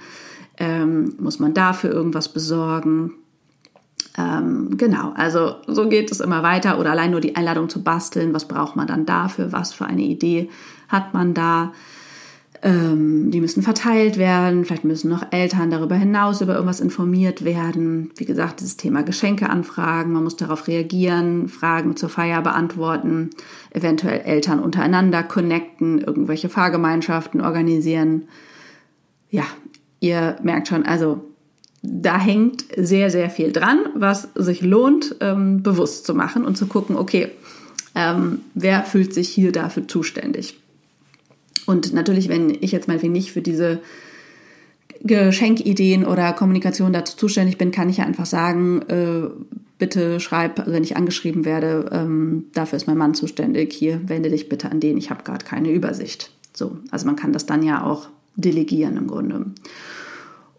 Ähm, 0.56 1.14
muss 1.18 1.38
man 1.38 1.54
dafür 1.54 1.90
irgendwas 1.90 2.28
besorgen? 2.28 3.12
Ähm, 4.16 4.76
genau, 4.76 5.12
also 5.16 5.56
so 5.66 5.88
geht 5.88 6.12
es 6.12 6.20
immer 6.20 6.42
weiter. 6.42 6.78
Oder 6.78 6.92
allein 6.92 7.10
nur 7.10 7.20
die 7.20 7.36
Einladung 7.36 7.68
zu 7.68 7.82
basteln, 7.82 8.32
was 8.32 8.46
braucht 8.46 8.76
man 8.76 8.86
dann 8.86 9.06
dafür? 9.06 9.52
Was 9.52 9.72
für 9.72 9.86
eine 9.86 10.02
Idee 10.02 10.48
hat 10.94 11.12
man 11.12 11.34
da? 11.34 11.74
Ähm, 12.64 13.30
die 13.30 13.42
müssen 13.42 13.62
verteilt 13.62 14.16
werden, 14.16 14.64
vielleicht 14.64 14.84
müssen 14.84 15.10
noch 15.10 15.26
Eltern 15.32 15.70
darüber 15.70 15.96
hinaus 15.96 16.40
über 16.40 16.54
irgendwas 16.54 16.80
informiert 16.80 17.44
werden. 17.44 18.10
Wie 18.16 18.24
gesagt, 18.24 18.60
dieses 18.60 18.78
Thema 18.78 19.02
Geschenke 19.02 19.50
anfragen, 19.50 20.12
man 20.12 20.24
muss 20.24 20.36
darauf 20.36 20.66
reagieren, 20.66 21.48
Fragen 21.48 21.94
zur 21.94 22.08
Feier 22.08 22.40
beantworten, 22.40 23.28
eventuell 23.70 24.20
Eltern 24.20 24.60
untereinander 24.60 25.22
connecten, 25.22 25.98
irgendwelche 25.98 26.48
Fahrgemeinschaften 26.48 27.42
organisieren. 27.42 28.28
Ja, 29.28 29.44
ihr 30.00 30.36
merkt 30.42 30.68
schon, 30.68 30.86
also 30.86 31.22
da 31.82 32.18
hängt 32.18 32.64
sehr, 32.74 33.10
sehr 33.10 33.28
viel 33.28 33.52
dran, 33.52 33.80
was 33.94 34.30
sich 34.34 34.62
lohnt, 34.62 35.16
ähm, 35.20 35.62
bewusst 35.62 36.06
zu 36.06 36.14
machen 36.14 36.46
und 36.46 36.56
zu 36.56 36.66
gucken, 36.66 36.96
okay, 36.96 37.30
ähm, 37.94 38.40
wer 38.54 38.84
fühlt 38.84 39.12
sich 39.12 39.28
hier 39.28 39.52
dafür 39.52 39.86
zuständig? 39.86 40.58
Und 41.66 41.92
natürlich, 41.92 42.28
wenn 42.28 42.50
ich 42.60 42.72
jetzt 42.72 42.88
meinetwegen 42.88 43.12
nicht 43.12 43.32
für 43.32 43.42
diese 43.42 43.80
Geschenkideen 45.02 46.04
oder 46.04 46.32
Kommunikation 46.32 46.92
dazu 46.92 47.16
zuständig 47.16 47.58
bin, 47.58 47.70
kann 47.70 47.88
ich 47.88 47.98
ja 47.98 48.04
einfach 48.04 48.26
sagen, 48.26 48.82
äh, 48.88 49.28
bitte 49.78 50.20
schreib, 50.20 50.60
also 50.60 50.72
wenn 50.72 50.84
ich 50.84 50.96
angeschrieben 50.96 51.44
werde, 51.44 51.90
ähm, 51.92 52.46
dafür 52.52 52.76
ist 52.76 52.86
mein 52.86 52.96
Mann 52.96 53.14
zuständig, 53.14 53.72
hier 53.72 54.00
wende 54.08 54.30
dich 54.30 54.48
bitte 54.48 54.70
an 54.70 54.80
den, 54.80 54.96
ich 54.96 55.10
habe 55.10 55.24
gerade 55.24 55.44
keine 55.44 55.70
Übersicht. 55.70 56.30
So, 56.54 56.78
also 56.90 57.06
man 57.06 57.16
kann 57.16 57.32
das 57.32 57.46
dann 57.46 57.62
ja 57.62 57.84
auch 57.84 58.08
delegieren 58.36 58.96
im 58.96 59.06
Grunde. 59.06 59.46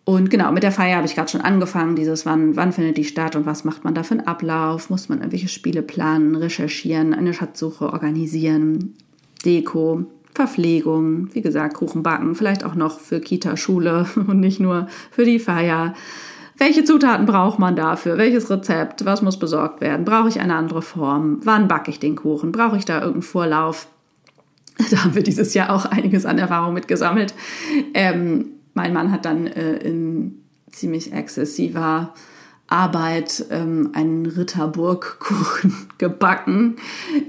Und 0.03 0.29
genau, 0.29 0.51
mit 0.51 0.61
der 0.61 0.71
Feier 0.71 0.97
habe 0.97 1.07
ich 1.07 1.15
gerade 1.15 1.31
schon 1.31 1.41
angefangen, 1.41 1.95
dieses 1.95 2.27
wann, 2.27 2.55
wann 2.55 2.73
findet 2.73 2.97
die 2.97 3.05
statt 3.05 3.35
und 3.35 3.47
was 3.47 3.63
macht 3.63 3.83
man 3.83 3.95
da 3.95 4.03
für 4.03 4.13
einen 4.13 4.27
Ablauf, 4.27 4.91
muss 4.91 5.09
man 5.09 5.19
irgendwelche 5.19 5.47
Spiele 5.47 5.81
planen, 5.81 6.35
recherchieren, 6.35 7.15
eine 7.15 7.33
Schatzsuche 7.33 7.91
organisieren, 7.91 8.93
Deko, 9.43 10.05
Verpflegung, 10.35 11.29
wie 11.33 11.41
gesagt, 11.41 11.75
Kuchen 11.75 12.03
backen, 12.03 12.35
vielleicht 12.35 12.63
auch 12.63 12.75
noch 12.75 12.99
für 12.99 13.19
Kita, 13.19 13.57
Schule 13.57 14.05
und 14.15 14.39
nicht 14.39 14.59
nur 14.59 14.87
für 15.09 15.25
die 15.25 15.39
Feier. 15.39 15.93
Welche 16.57 16.83
Zutaten 16.83 17.25
braucht 17.25 17.59
man 17.59 17.75
dafür? 17.75 18.17
Welches 18.17 18.49
Rezept? 18.49 19.05
Was 19.05 19.21
muss 19.21 19.39
besorgt 19.39 19.81
werden? 19.81 20.05
Brauche 20.05 20.29
ich 20.29 20.39
eine 20.39 20.55
andere 20.55 20.81
Form? 20.81 21.39
Wann 21.43 21.67
backe 21.67 21.91
ich 21.91 21.99
den 21.99 22.15
Kuchen? 22.15 22.51
Brauche 22.51 22.77
ich 22.77 22.85
da 22.85 22.95
irgendeinen 22.95 23.23
Vorlauf? 23.23 23.87
Da 24.91 25.05
haben 25.05 25.15
wir 25.15 25.23
dieses 25.23 25.53
Jahr 25.53 25.69
auch 25.69 25.85
einiges 25.85 26.25
an 26.25 26.37
Erfahrung 26.37 26.73
mitgesammelt. 26.73 27.33
Ähm, 27.93 28.47
mein 28.73 28.91
Mann 28.91 29.09
hat 29.09 29.23
dann 29.23 29.47
äh, 29.47 29.77
in 29.77 30.41
ziemlich 30.69 31.13
exzessiver 31.13 32.13
Arbeit 32.67 33.45
ähm, 33.51 33.91
einen 33.93 34.25
Ritterburgkuchen 34.25 35.73
gebacken, 35.97 36.75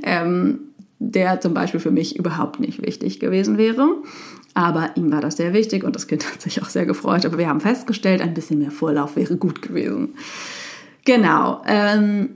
ähm, 0.02 0.58
der 0.98 1.40
zum 1.40 1.54
Beispiel 1.54 1.80
für 1.80 1.90
mich 1.90 2.18
überhaupt 2.18 2.60
nicht 2.60 2.84
wichtig 2.84 3.20
gewesen 3.20 3.58
wäre. 3.58 3.88
Aber 4.54 4.96
ihm 4.96 5.12
war 5.12 5.20
das 5.20 5.36
sehr 5.36 5.52
wichtig 5.52 5.84
und 5.84 5.94
das 5.94 6.06
Kind 6.06 6.30
hat 6.32 6.40
sich 6.40 6.62
auch 6.62 6.68
sehr 6.68 6.86
gefreut. 6.86 7.26
Aber 7.26 7.38
wir 7.38 7.48
haben 7.48 7.60
festgestellt, 7.60 8.22
ein 8.22 8.34
bisschen 8.34 8.58
mehr 8.58 8.70
Vorlauf 8.70 9.16
wäre 9.16 9.36
gut 9.36 9.60
gewesen. 9.60 10.14
Genau. 11.04 11.62
Ähm, 11.66 12.30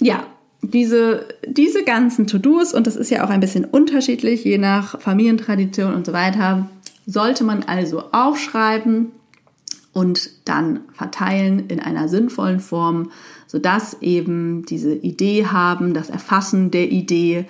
ja, 0.00 0.26
diese, 0.62 1.28
diese 1.46 1.84
ganzen 1.84 2.26
To-Dos, 2.26 2.74
und 2.74 2.86
das 2.86 2.96
ist 2.96 3.10
ja 3.10 3.24
auch 3.24 3.30
ein 3.30 3.40
bisschen 3.40 3.64
unterschiedlich, 3.64 4.44
je 4.44 4.58
nach 4.58 5.00
Familientradition 5.00 5.94
und 5.94 6.06
so 6.06 6.12
weiter, 6.12 6.68
sollte 7.06 7.44
man 7.44 7.62
also 7.62 8.04
aufschreiben 8.12 9.12
und 9.92 10.30
dann 10.44 10.80
verteilen 10.92 11.68
in 11.68 11.80
einer 11.80 12.08
sinnvollen 12.08 12.60
Form, 12.60 13.10
sodass 13.46 13.98
eben 14.00 14.64
diese 14.64 14.94
Idee 14.94 15.46
haben, 15.46 15.94
das 15.94 16.10
Erfassen 16.10 16.70
der 16.70 16.90
Idee 16.90 17.46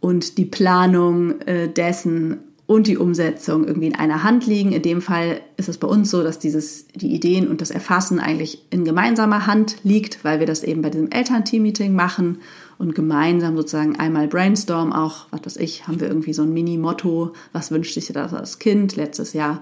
und 0.00 0.38
die 0.38 0.46
Planung 0.46 1.40
äh, 1.42 1.68
dessen 1.68 2.38
und 2.70 2.86
die 2.86 2.96
Umsetzung 2.96 3.66
irgendwie 3.66 3.88
in 3.88 3.96
einer 3.96 4.22
Hand 4.22 4.46
liegen. 4.46 4.70
In 4.70 4.82
dem 4.82 5.02
Fall 5.02 5.40
ist 5.56 5.68
es 5.68 5.78
bei 5.78 5.88
uns 5.88 6.08
so, 6.08 6.22
dass 6.22 6.38
dieses, 6.38 6.86
die 6.94 7.12
Ideen 7.12 7.48
und 7.48 7.60
das 7.60 7.72
Erfassen 7.72 8.20
eigentlich 8.20 8.64
in 8.70 8.84
gemeinsamer 8.84 9.48
Hand 9.48 9.78
liegt, 9.82 10.24
weil 10.24 10.38
wir 10.38 10.46
das 10.46 10.62
eben 10.62 10.80
bei 10.80 10.90
diesem 10.90 11.10
Elternteam-Meeting 11.10 11.92
machen 11.92 12.38
und 12.78 12.94
gemeinsam 12.94 13.56
sozusagen 13.56 13.96
einmal 13.96 14.28
brainstorm 14.28 14.92
auch, 14.92 15.26
was 15.32 15.44
weiß 15.46 15.56
ich, 15.56 15.88
haben 15.88 15.98
wir 15.98 16.06
irgendwie 16.06 16.32
so 16.32 16.42
ein 16.42 16.54
Mini-Motto, 16.54 17.32
was 17.52 17.72
wünscht 17.72 17.94
sich 17.94 18.06
das 18.06 18.32
als 18.32 18.60
Kind? 18.60 18.94
Letztes 18.94 19.32
Jahr 19.32 19.60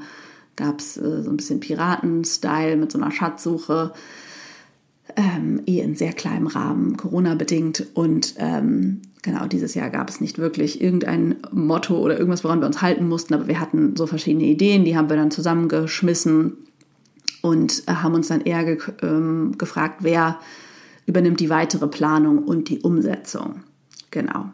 gab 0.56 0.80
es 0.80 0.98
äh, 0.98 1.22
so 1.22 1.30
ein 1.30 1.38
bisschen 1.38 1.60
Piraten-Style 1.60 2.76
mit 2.76 2.92
so 2.92 2.98
einer 2.98 3.10
Schatzsuche, 3.10 3.94
ähm, 5.16 5.62
eh 5.66 5.80
in 5.80 5.94
sehr 5.94 6.12
kleinem 6.12 6.46
Rahmen, 6.46 6.96
Corona-bedingt. 6.96 7.86
Und 7.94 8.34
ähm, 8.38 9.02
genau, 9.22 9.46
dieses 9.46 9.74
Jahr 9.74 9.90
gab 9.90 10.08
es 10.08 10.20
nicht 10.20 10.38
wirklich 10.38 10.80
irgendein 10.80 11.36
Motto 11.50 11.98
oder 11.98 12.18
irgendwas, 12.18 12.44
woran 12.44 12.60
wir 12.60 12.66
uns 12.66 12.82
halten 12.82 13.08
mussten, 13.08 13.34
aber 13.34 13.48
wir 13.48 13.60
hatten 13.60 13.96
so 13.96 14.06
verschiedene 14.06 14.44
Ideen, 14.44 14.84
die 14.84 14.96
haben 14.96 15.08
wir 15.08 15.16
dann 15.16 15.30
zusammengeschmissen 15.30 16.54
und 17.42 17.82
äh, 17.86 17.92
haben 17.92 18.14
uns 18.14 18.28
dann 18.28 18.42
eher 18.42 18.64
ge 18.64 18.78
ähm, 19.02 19.56
gefragt, 19.58 19.98
wer 20.00 20.38
übernimmt 21.06 21.40
die 21.40 21.50
weitere 21.50 21.86
Planung 21.86 22.38
und 22.38 22.68
die 22.68 22.80
Umsetzung. 22.80 23.62
Genau. 24.10 24.50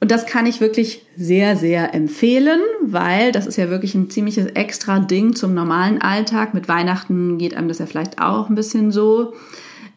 Und 0.00 0.10
das 0.10 0.24
kann 0.24 0.46
ich 0.46 0.62
wirklich 0.62 1.06
sehr, 1.14 1.56
sehr 1.56 1.94
empfehlen, 1.94 2.60
weil 2.82 3.32
das 3.32 3.46
ist 3.46 3.56
ja 3.56 3.68
wirklich 3.68 3.94
ein 3.94 4.08
ziemliches 4.08 4.46
extra 4.46 4.98
Ding 4.98 5.36
zum 5.36 5.52
normalen 5.52 6.00
Alltag. 6.00 6.54
Mit 6.54 6.68
Weihnachten 6.68 7.36
geht 7.36 7.54
einem 7.54 7.68
das 7.68 7.80
ja 7.80 7.86
vielleicht 7.86 8.20
auch 8.20 8.48
ein 8.48 8.54
bisschen 8.54 8.92
so. 8.92 9.34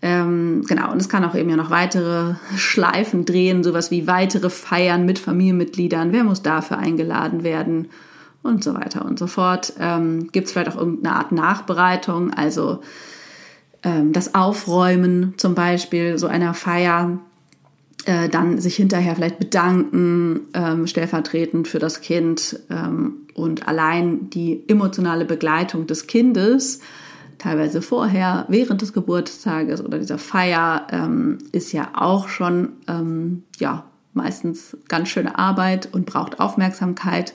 Ähm, 0.02 0.66
genau, 0.68 0.92
und 0.92 1.02
es 1.02 1.08
kann 1.08 1.24
auch 1.24 1.34
eben 1.34 1.50
ja 1.50 1.56
noch 1.56 1.70
weitere 1.70 2.36
Schleifen 2.58 3.24
drehen, 3.24 3.64
sowas 3.64 3.90
wie 3.90 4.06
weitere 4.06 4.50
Feiern 4.50 5.06
mit 5.06 5.20
Familienmitgliedern. 5.20 6.12
Wer 6.12 6.26
muss 6.26 6.42
dafür 6.42 6.78
eingeladen 6.78 7.46
werden? 7.46 7.88
Und 8.42 8.62
so 8.62 8.74
weiter 8.74 9.06
und 9.06 9.18
so 9.18 9.28
fort. 9.28 9.72
Ähm, 9.80 10.28
Gibt 10.34 10.48
es 10.48 10.52
vielleicht 10.52 10.72
auch 10.72 10.78
irgendeine 10.78 11.16
Art 11.16 11.32
Nachbereitung, 11.32 12.34
also 12.34 12.82
ähm, 13.84 14.12
das 14.12 14.36
Aufräumen 14.36 15.36
zum 15.38 15.56
Beispiel 15.56 16.18
so 16.18 16.28
einer 16.28 16.54
Feier, 16.54 17.20
äh, 18.06 18.30
dann 18.30 18.60
sich 18.60 18.76
hinterher 18.76 19.16
vielleicht 19.16 19.40
bedanken, 19.40 20.42
ähm, 20.54 20.88
stellvertretend 20.88 21.68
für 21.68 21.80
das 21.80 22.02
Kind 22.02 22.60
ähm, 22.70 23.28
und 23.34 23.68
allein 23.68 24.30
die 24.30 24.64
emotionale 24.68 25.26
Begleitung 25.26 25.88
des 25.88 26.08
Kindes, 26.08 26.82
teilweise 27.38 27.82
vorher, 27.82 28.46
während 28.50 28.82
des 28.82 28.94
Geburtstages 28.94 29.84
oder 29.84 30.00
dieser 30.00 30.18
Feier, 30.18 30.88
ähm, 30.92 31.38
ist 31.52 31.72
ja 31.72 31.92
auch 31.96 32.28
schon 32.28 32.74
ähm, 32.88 33.44
ja 33.60 33.86
meistens 34.14 34.78
ganz 34.88 35.10
schöne 35.10 35.38
Arbeit 35.38 35.90
und 35.92 36.06
braucht 36.06 36.40
Aufmerksamkeit. 36.40 37.34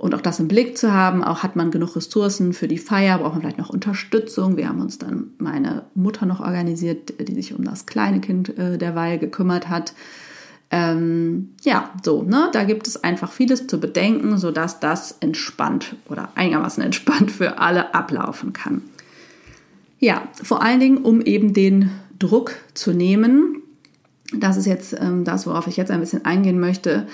Und 0.00 0.14
auch 0.14 0.22
das 0.22 0.40
im 0.40 0.48
Blick 0.48 0.78
zu 0.78 0.94
haben, 0.94 1.22
auch 1.22 1.42
hat 1.42 1.56
man 1.56 1.70
genug 1.70 1.94
Ressourcen 1.94 2.54
für 2.54 2.66
die 2.66 2.78
Feier, 2.78 3.18
braucht 3.18 3.34
man 3.34 3.42
vielleicht 3.42 3.58
noch 3.58 3.68
Unterstützung. 3.68 4.56
Wir 4.56 4.66
haben 4.66 4.80
uns 4.80 4.96
dann 4.96 5.32
meine 5.36 5.82
Mutter 5.94 6.24
noch 6.24 6.40
organisiert, 6.40 7.12
die 7.20 7.34
sich 7.34 7.52
um 7.52 7.64
das 7.64 7.84
kleine 7.84 8.22
Kind 8.22 8.56
äh, 8.58 8.78
derweil 8.78 9.18
gekümmert 9.18 9.68
hat. 9.68 9.92
Ähm, 10.70 11.50
ja, 11.64 11.90
so, 12.02 12.22
ne, 12.22 12.48
da 12.54 12.64
gibt 12.64 12.88
es 12.88 13.04
einfach 13.04 13.30
vieles 13.30 13.66
zu 13.66 13.78
bedenken, 13.78 14.38
sodass 14.38 14.80
das 14.80 15.18
entspannt 15.20 15.96
oder 16.08 16.30
einigermaßen 16.34 16.82
entspannt 16.82 17.30
für 17.30 17.58
alle 17.58 17.94
ablaufen 17.94 18.54
kann. 18.54 18.80
Ja, 19.98 20.22
vor 20.42 20.62
allen 20.62 20.80
Dingen, 20.80 20.96
um 20.96 21.20
eben 21.20 21.52
den 21.52 21.90
Druck 22.18 22.54
zu 22.72 22.94
nehmen. 22.94 23.56
Das 24.32 24.56
ist 24.56 24.64
jetzt 24.64 24.98
ähm, 24.98 25.24
das, 25.24 25.46
worauf 25.46 25.66
ich 25.66 25.76
jetzt 25.76 25.90
ein 25.90 26.00
bisschen 26.00 26.24
eingehen 26.24 26.58
möchte 26.58 27.06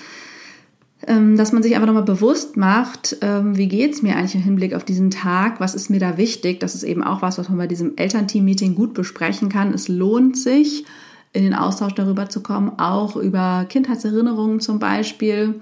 dass 1.05 1.51
man 1.51 1.61
sich 1.61 1.75
einfach 1.75 1.87
nochmal 1.87 2.03
bewusst 2.03 2.57
macht, 2.57 3.17
ähm, 3.21 3.55
wie 3.55 3.67
geht 3.67 3.93
es 3.93 4.01
mir 4.01 4.15
eigentlich 4.15 4.35
im 4.35 4.41
Hinblick 4.41 4.73
auf 4.73 4.83
diesen 4.83 5.11
Tag, 5.11 5.59
was 5.59 5.75
ist 5.75 5.89
mir 5.89 5.99
da 5.99 6.17
wichtig. 6.17 6.59
Das 6.59 6.73
ist 6.73 6.83
eben 6.83 7.03
auch 7.03 7.21
was, 7.21 7.37
was 7.37 7.49
man 7.49 7.59
bei 7.59 7.67
diesem 7.67 7.95
Elternteam-Meeting 7.97 8.73
gut 8.73 8.93
besprechen 8.95 9.49
kann. 9.49 9.73
Es 9.73 9.87
lohnt 9.87 10.37
sich, 10.37 10.85
in 11.33 11.43
den 11.43 11.53
Austausch 11.53 11.93
darüber 11.93 12.29
zu 12.29 12.41
kommen, 12.41 12.71
auch 12.79 13.15
über 13.15 13.65
Kindheitserinnerungen 13.69 14.59
zum 14.59 14.79
Beispiel. 14.79 15.61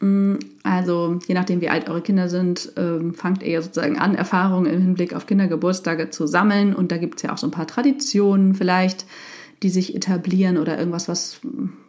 Mm, 0.00 0.34
also 0.62 1.18
je 1.26 1.34
nachdem, 1.34 1.60
wie 1.60 1.70
alt 1.70 1.88
eure 1.88 2.02
Kinder 2.02 2.28
sind, 2.28 2.72
ähm, 2.76 3.14
fangt 3.14 3.42
ihr 3.42 3.60
sozusagen 3.62 3.98
an, 3.98 4.14
Erfahrungen 4.14 4.72
im 4.72 4.80
Hinblick 4.80 5.14
auf 5.14 5.26
Kindergeburtstage 5.26 6.10
zu 6.10 6.28
sammeln. 6.28 6.72
Und 6.72 6.92
da 6.92 6.98
gibt 6.98 7.16
es 7.16 7.22
ja 7.22 7.32
auch 7.32 7.38
so 7.38 7.48
ein 7.48 7.52
paar 7.52 7.66
Traditionen 7.66 8.54
vielleicht, 8.54 9.06
die 9.64 9.70
sich 9.70 9.96
etablieren 9.96 10.56
oder 10.56 10.78
irgendwas, 10.78 11.08
was 11.08 11.40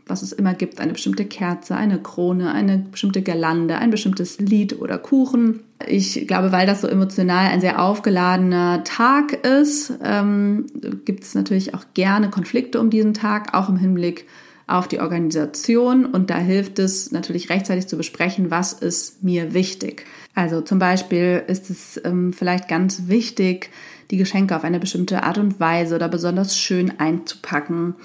was 0.10 0.22
es 0.22 0.32
immer 0.32 0.54
gibt, 0.54 0.80
eine 0.80 0.94
bestimmte 0.94 1.26
Kerze, 1.26 1.76
eine 1.76 2.00
Krone, 2.02 2.52
eine 2.52 2.78
bestimmte 2.78 3.22
Girlande, 3.22 3.78
ein 3.78 3.92
bestimmtes 3.92 4.40
Lied 4.40 4.80
oder 4.80 4.98
Kuchen. 4.98 5.62
Ich 5.88 6.28
glaube, 6.28 6.52
weil 6.52 6.68
das 6.68 6.82
so 6.82 6.88
emotional 6.88 7.48
ein 7.48 7.62
sehr 7.62 7.82
aufgeladener 7.82 8.84
Tag 8.84 9.34
ist, 9.46 9.94
ähm, 10.04 10.66
gibt 11.06 11.24
es 11.24 11.36
natürlich 11.36 11.74
auch 11.74 11.86
gerne 11.94 12.30
Konflikte 12.30 12.80
um 12.80 12.90
diesen 12.90 13.14
Tag, 13.14 13.54
auch 13.54 13.70
im 13.70 13.78
Hinblick 13.78 14.26
auf 14.68 14.88
die 14.88 15.00
Organisation. 15.00 16.06
Und 16.06 16.30
da 16.30 16.38
hilft 16.38 16.80
es 16.80 17.12
natürlich 17.12 17.50
rechtzeitig 17.50 17.88
zu 17.88 17.98
besprechen, 17.98 18.52
was 18.52 18.74
ist 18.74 19.24
mir 19.24 19.54
wichtig. 19.54 20.06
Also 20.36 20.62
zum 20.62 20.80
Beispiel 20.80 21.44
ist 21.48 21.70
es 21.70 22.00
ähm, 22.04 22.34
vielleicht 22.34 22.68
ganz 22.68 23.08
wichtig, 23.08 23.72
die 24.12 24.18
Geschenke 24.18 24.56
auf 24.56 24.64
eine 24.64 24.80
bestimmte 24.80 25.24
Art 25.24 25.38
und 25.38 25.60
Weise 25.60 25.96
oder 25.96 26.08
besonders 26.08 26.58
schön 26.58 27.00
einzupacken 27.00 27.96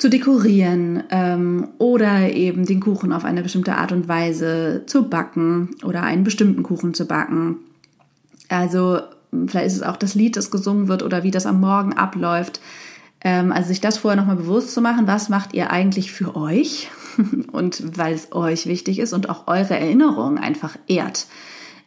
zu 0.00 0.08
dekorieren 0.08 1.04
ähm, 1.10 1.68
oder 1.76 2.32
eben 2.32 2.64
den 2.64 2.80
Kuchen 2.80 3.12
auf 3.12 3.26
eine 3.26 3.42
bestimmte 3.42 3.76
Art 3.76 3.92
und 3.92 4.08
Weise 4.08 4.84
zu 4.86 5.10
backen 5.10 5.76
oder 5.84 6.02
einen 6.02 6.24
bestimmten 6.24 6.62
Kuchen 6.62 6.94
zu 6.94 7.04
backen. 7.04 7.58
Also 8.48 9.00
vielleicht 9.46 9.66
ist 9.66 9.76
es 9.76 9.82
auch 9.82 9.96
das 9.96 10.14
Lied, 10.14 10.36
das 10.36 10.50
gesungen 10.50 10.88
wird 10.88 11.02
oder 11.02 11.22
wie 11.22 11.30
das 11.30 11.44
am 11.44 11.60
Morgen 11.60 11.92
abläuft. 11.92 12.60
Ähm, 13.20 13.52
also 13.52 13.68
sich 13.68 13.82
das 13.82 13.98
vorher 13.98 14.18
nochmal 14.18 14.36
bewusst 14.36 14.72
zu 14.72 14.80
machen, 14.80 15.06
was 15.06 15.28
macht 15.28 15.52
ihr 15.52 15.70
eigentlich 15.70 16.12
für 16.12 16.34
euch 16.34 16.88
und 17.52 17.98
weil 17.98 18.14
es 18.14 18.32
euch 18.32 18.64
wichtig 18.64 19.00
ist 19.00 19.12
und 19.12 19.28
auch 19.28 19.48
eure 19.48 19.78
Erinnerungen 19.78 20.38
einfach 20.38 20.78
ehrt. 20.88 21.26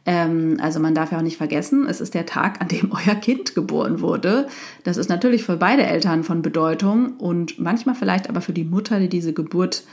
Ähm, 0.06 0.58
also 0.62 0.80
man 0.80 0.96
darf 0.96 1.12
ja 1.12 1.20
auch 1.20 1.24
nicht 1.24 1.38
vergessen, 1.38 1.88
es 1.88 2.02
ist 2.02 2.14
der 2.14 2.26
Tag, 2.26 2.62
an 2.62 2.68
dem 2.68 2.92
euer 2.92 3.16
Kind 3.16 3.56
geboren 3.56 4.02
wurde. 4.02 4.48
Das 4.84 4.98
ist 4.98 5.10
natürlich 5.10 5.44
für 5.44 5.58
beide 5.58 5.84
Eltern 5.84 6.24
von 6.24 6.42
Bedeutung 6.42 7.18
und 7.18 7.60
manchmal 7.60 7.96
vielleicht 7.96 8.30
aber 8.30 8.42
für 8.42 8.54
die 8.54 8.66
Mutter, 8.66 9.00
die 9.00 9.10
diese 9.10 9.34
Geburt 9.34 9.84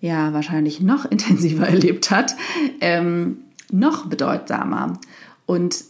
ja 0.00 0.32
wahrscheinlich 0.32 0.80
noch 0.80 1.04
intensiver 1.10 1.68
erlebt 1.68 2.10
hat, 2.10 2.34
ähm, 2.80 3.38
noch 3.70 4.06
bedeutsamer. 4.06 4.98
Und 5.46 5.84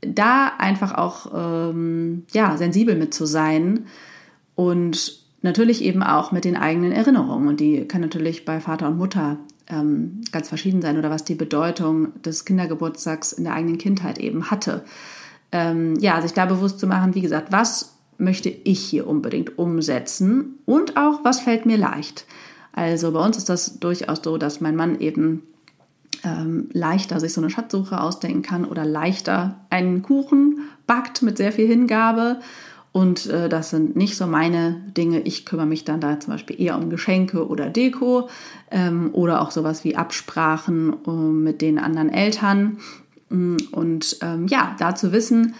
da 0.00 0.52
einfach 0.58 0.94
auch 0.94 1.32
ähm, 1.34 2.24
ja 2.32 2.56
sensibel 2.56 2.96
mit 2.96 3.14
zu 3.14 3.24
sein 3.24 3.86
und 4.54 5.22
natürlich 5.42 5.82
eben 5.82 6.02
auch 6.02 6.32
mit 6.32 6.44
den 6.44 6.56
eigenen 6.56 6.92
Erinnerungen. 6.92 7.48
Und 7.48 7.60
die 7.60 7.86
kann 7.86 8.00
natürlich 8.00 8.44
bei 8.44 8.60
Vater 8.60 8.88
und 8.88 8.98
Mutter 8.98 9.38
ähm, 9.68 10.20
ganz 10.32 10.48
verschieden 10.48 10.82
sein 10.82 10.98
oder 10.98 11.10
was 11.10 11.24
die 11.24 11.34
Bedeutung 11.34 12.20
des 12.22 12.44
Kindergeburtstags 12.44 13.32
in 13.32 13.44
der 13.44 13.54
eigenen 13.54 13.78
Kindheit 13.78 14.18
eben 14.18 14.50
hatte. 14.50 14.84
Ähm, 15.50 15.96
ja, 16.00 16.20
sich 16.22 16.32
da 16.32 16.46
bewusst 16.46 16.78
zu 16.78 16.86
machen, 16.86 17.14
wie 17.14 17.20
gesagt, 17.20 17.52
was 17.52 17.96
möchte 18.18 18.48
ich 18.48 18.80
hier 18.80 19.06
unbedingt 19.06 19.58
umsetzen 19.58 20.58
und 20.64 20.96
auch, 20.96 21.24
was 21.24 21.40
fällt 21.40 21.66
mir 21.66 21.76
leicht. 21.76 22.26
Also 22.72 23.12
bei 23.12 23.24
uns 23.24 23.36
ist 23.36 23.48
das 23.48 23.78
durchaus 23.80 24.20
so, 24.22 24.38
dass 24.38 24.60
mein 24.60 24.76
Mann 24.76 25.00
eben 25.00 25.42
ähm, 26.24 26.68
leichter 26.72 27.20
sich 27.20 27.32
so 27.32 27.40
eine 27.40 27.50
Schatzsuche 27.50 28.00
ausdenken 28.00 28.42
kann 28.42 28.64
oder 28.64 28.84
leichter 28.84 29.60
einen 29.70 30.02
Kuchen 30.02 30.60
backt 30.86 31.22
mit 31.22 31.36
sehr 31.36 31.52
viel 31.52 31.66
Hingabe 31.66 32.40
und 32.92 33.26
äh, 33.26 33.48
das 33.48 33.70
sind 33.70 33.96
nicht 33.96 34.16
so 34.16 34.26
meine 34.26 34.82
Dinge. 34.96 35.20
Ich 35.20 35.46
kümmere 35.46 35.66
mich 35.66 35.84
dann 35.84 36.00
da 36.00 36.20
zum 36.20 36.34
Beispiel 36.34 36.60
eher 36.60 36.76
um 36.76 36.90
Geschenke 36.90 37.48
oder 37.48 37.70
Deko 37.70 38.28
ähm, 38.70 39.10
oder 39.12 39.40
auch 39.40 39.50
sowas 39.50 39.82
wie 39.82 39.96
Absprachen 39.96 40.96
äh, 41.06 41.10
mit 41.10 41.62
den 41.62 41.78
anderen 41.78 42.10
Eltern. 42.10 42.76
Mm, 43.30 43.56
und 43.70 44.18
ähm, 44.20 44.46
ja, 44.46 44.76
da 44.78 44.94
zu 44.94 45.10
wissen, 45.10 45.54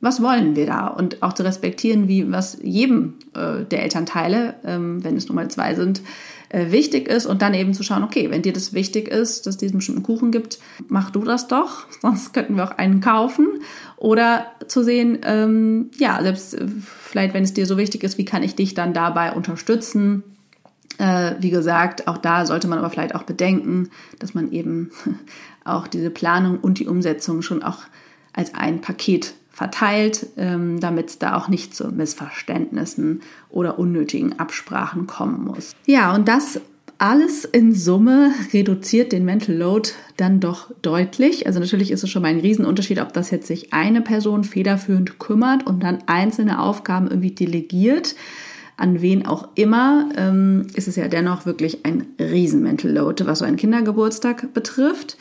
was 0.00 0.22
wollen 0.22 0.56
wir 0.56 0.64
da 0.64 0.86
und 0.86 1.22
auch 1.22 1.34
zu 1.34 1.44
respektieren, 1.44 2.08
wie 2.08 2.30
was 2.32 2.58
jedem 2.62 3.14
äh, 3.34 3.64
der 3.64 3.82
Elternteile, 3.82 4.54
ähm, 4.64 5.04
wenn 5.04 5.16
es 5.16 5.28
nun 5.28 5.36
mal 5.36 5.50
zwei 5.50 5.74
sind, 5.74 6.00
äh, 6.50 6.70
wichtig 6.70 7.08
ist 7.08 7.26
und 7.26 7.42
dann 7.42 7.54
eben 7.54 7.74
zu 7.74 7.82
schauen, 7.82 8.02
okay, 8.02 8.30
wenn 8.30 8.42
dir 8.42 8.52
das 8.52 8.72
wichtig 8.72 9.08
ist, 9.08 9.46
dass 9.46 9.54
es 9.54 9.58
diesen 9.58 9.78
bestimmten 9.78 10.02
Kuchen 10.02 10.30
gibt, 10.30 10.58
mach 10.88 11.10
du 11.10 11.22
das 11.22 11.46
doch, 11.48 11.86
sonst 12.02 12.32
könnten 12.32 12.56
wir 12.56 12.64
auch 12.64 12.78
einen 12.78 13.00
kaufen. 13.00 13.60
Oder 13.96 14.46
zu 14.66 14.82
sehen, 14.82 15.18
ähm, 15.24 15.90
ja, 15.98 16.18
selbst 16.22 16.54
äh, 16.54 16.66
vielleicht, 17.02 17.34
wenn 17.34 17.44
es 17.44 17.52
dir 17.52 17.66
so 17.66 17.76
wichtig 17.76 18.02
ist, 18.02 18.18
wie 18.18 18.24
kann 18.24 18.42
ich 18.42 18.54
dich 18.54 18.74
dann 18.74 18.94
dabei 18.94 19.32
unterstützen? 19.32 20.22
Äh, 20.98 21.34
wie 21.40 21.50
gesagt, 21.50 22.08
auch 22.08 22.18
da 22.18 22.46
sollte 22.46 22.66
man 22.66 22.78
aber 22.78 22.90
vielleicht 22.90 23.14
auch 23.14 23.24
bedenken, 23.24 23.90
dass 24.18 24.34
man 24.34 24.50
eben 24.50 24.90
auch 25.64 25.86
diese 25.86 26.10
Planung 26.10 26.58
und 26.58 26.78
die 26.78 26.86
Umsetzung 26.86 27.42
schon 27.42 27.62
auch 27.62 27.80
als 28.32 28.54
ein 28.54 28.80
Paket 28.80 29.34
verteilt, 29.58 30.28
ähm, 30.36 30.78
damit 30.78 31.08
es 31.08 31.18
da 31.18 31.36
auch 31.36 31.48
nicht 31.48 31.74
zu 31.74 31.88
Missverständnissen 31.88 33.22
oder 33.50 33.80
unnötigen 33.80 34.38
Absprachen 34.38 35.08
kommen 35.08 35.44
muss. 35.44 35.74
Ja, 35.84 36.14
und 36.14 36.28
das 36.28 36.60
alles 36.98 37.44
in 37.44 37.74
Summe 37.74 38.30
reduziert 38.52 39.10
den 39.10 39.24
Mental 39.24 39.56
Load 39.56 39.90
dann 40.16 40.38
doch 40.38 40.70
deutlich. 40.80 41.48
Also 41.48 41.58
natürlich 41.58 41.90
ist 41.90 42.04
es 42.04 42.10
schon 42.10 42.22
mal 42.22 42.28
ein 42.28 42.38
Riesenunterschied, 42.38 43.00
ob 43.00 43.12
das 43.12 43.32
jetzt 43.32 43.48
sich 43.48 43.72
eine 43.72 44.00
Person 44.00 44.44
federführend 44.44 45.18
kümmert 45.18 45.66
und 45.66 45.82
dann 45.82 46.04
einzelne 46.06 46.60
Aufgaben 46.60 47.08
irgendwie 47.08 47.32
delegiert. 47.32 48.14
An 48.76 49.02
wen 49.02 49.26
auch 49.26 49.48
immer, 49.56 50.08
ähm, 50.16 50.68
ist 50.74 50.86
es 50.86 50.94
ja 50.94 51.08
dennoch 51.08 51.46
wirklich 51.46 51.84
ein 51.84 52.06
riesen 52.20 52.62
Mental 52.62 52.92
Load, 52.92 53.26
was 53.26 53.40
so 53.40 53.44
einen 53.44 53.56
Kindergeburtstag 53.56 54.54
betrifft. 54.54 55.16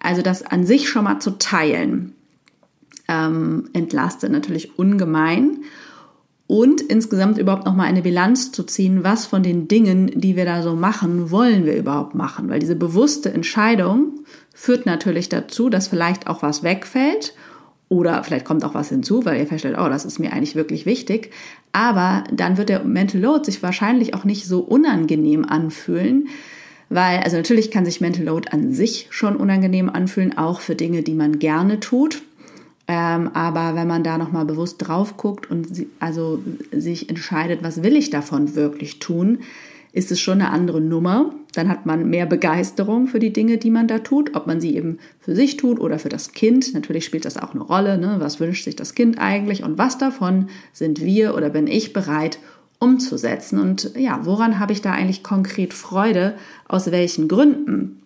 Also 0.00 0.22
das 0.22 0.44
an 0.46 0.64
sich 0.64 0.88
schon 0.88 1.04
mal 1.04 1.18
zu 1.18 1.32
teilen, 1.38 2.14
ähm, 3.10 3.68
entlastet 3.72 4.30
natürlich 4.30 4.78
ungemein. 4.78 5.64
Und 6.46 6.80
insgesamt 6.80 7.38
überhaupt 7.38 7.64
noch 7.64 7.76
mal 7.76 7.84
eine 7.84 8.02
Bilanz 8.02 8.50
zu 8.50 8.64
ziehen, 8.64 9.04
was 9.04 9.24
von 9.24 9.44
den 9.44 9.68
Dingen, 9.68 10.10
die 10.14 10.34
wir 10.34 10.44
da 10.44 10.64
so 10.64 10.74
machen, 10.74 11.30
wollen 11.30 11.64
wir 11.64 11.76
überhaupt 11.76 12.16
machen, 12.16 12.48
weil 12.48 12.58
diese 12.58 12.74
bewusste 12.74 13.32
Entscheidung 13.32 14.24
führt 14.52 14.84
natürlich 14.84 15.28
dazu, 15.28 15.70
dass 15.70 15.86
vielleicht 15.86 16.26
auch 16.26 16.42
was 16.42 16.64
wegfällt 16.64 17.34
oder 17.88 18.24
vielleicht 18.24 18.44
kommt 18.44 18.64
auch 18.64 18.74
was 18.74 18.88
hinzu, 18.88 19.24
weil 19.24 19.38
ihr 19.38 19.46
feststellt, 19.46 19.76
oh, 19.78 19.88
das 19.88 20.04
ist 20.04 20.18
mir 20.18 20.32
eigentlich 20.32 20.56
wirklich 20.56 20.86
wichtig, 20.86 21.30
aber 21.70 22.24
dann 22.32 22.56
wird 22.56 22.68
der 22.68 22.82
Mental 22.82 23.20
Load 23.20 23.44
sich 23.44 23.62
wahrscheinlich 23.62 24.14
auch 24.14 24.24
nicht 24.24 24.46
so 24.46 24.58
unangenehm 24.58 25.44
anfühlen, 25.44 26.28
weil 26.88 27.20
also 27.20 27.36
natürlich 27.36 27.70
kann 27.70 27.84
sich 27.84 28.00
Mental 28.00 28.24
Load 28.24 28.48
an 28.50 28.72
sich 28.72 29.06
schon 29.10 29.36
unangenehm 29.36 29.88
anfühlen, 29.88 30.36
auch 30.36 30.60
für 30.60 30.74
Dinge, 30.74 31.02
die 31.02 31.14
man 31.14 31.38
gerne 31.38 31.78
tut. 31.78 32.22
Ähm, 32.92 33.30
aber 33.34 33.76
wenn 33.76 33.86
man 33.86 34.02
da 34.02 34.18
nochmal 34.18 34.44
bewusst 34.44 34.78
drauf 34.78 35.16
guckt 35.16 35.48
und 35.48 35.76
sie, 35.76 35.88
also 36.00 36.42
sich 36.72 37.08
entscheidet, 37.08 37.62
was 37.62 37.84
will 37.84 37.94
ich 37.94 38.10
davon 38.10 38.56
wirklich 38.56 38.98
tun, 38.98 39.38
ist 39.92 40.10
es 40.10 40.18
schon 40.18 40.40
eine 40.40 40.50
andere 40.50 40.80
Nummer. 40.80 41.32
Dann 41.52 41.68
hat 41.68 41.86
man 41.86 42.10
mehr 42.10 42.26
Begeisterung 42.26 43.06
für 43.06 43.20
die 43.20 43.32
Dinge, 43.32 43.58
die 43.58 43.70
man 43.70 43.86
da 43.86 44.00
tut, 44.00 44.34
ob 44.34 44.48
man 44.48 44.60
sie 44.60 44.74
eben 44.74 44.98
für 45.20 45.36
sich 45.36 45.56
tut 45.56 45.78
oder 45.78 46.00
für 46.00 46.08
das 46.08 46.32
Kind. 46.32 46.74
Natürlich 46.74 47.04
spielt 47.04 47.24
das 47.24 47.36
auch 47.36 47.54
eine 47.54 47.62
Rolle. 47.62 47.96
Ne? 47.96 48.16
Was 48.18 48.40
wünscht 48.40 48.64
sich 48.64 48.74
das 48.74 48.96
Kind 48.96 49.20
eigentlich 49.20 49.62
und 49.62 49.78
was 49.78 49.96
davon 49.96 50.48
sind 50.72 51.00
wir 51.00 51.36
oder 51.36 51.48
bin 51.48 51.68
ich 51.68 51.92
bereit 51.92 52.40
umzusetzen? 52.80 53.60
Und 53.60 53.92
ja, 53.96 54.18
woran 54.24 54.58
habe 54.58 54.72
ich 54.72 54.82
da 54.82 54.90
eigentlich 54.90 55.22
konkret 55.22 55.74
Freude? 55.74 56.34
Aus 56.66 56.90
welchen 56.90 57.28
Gründen? 57.28 57.99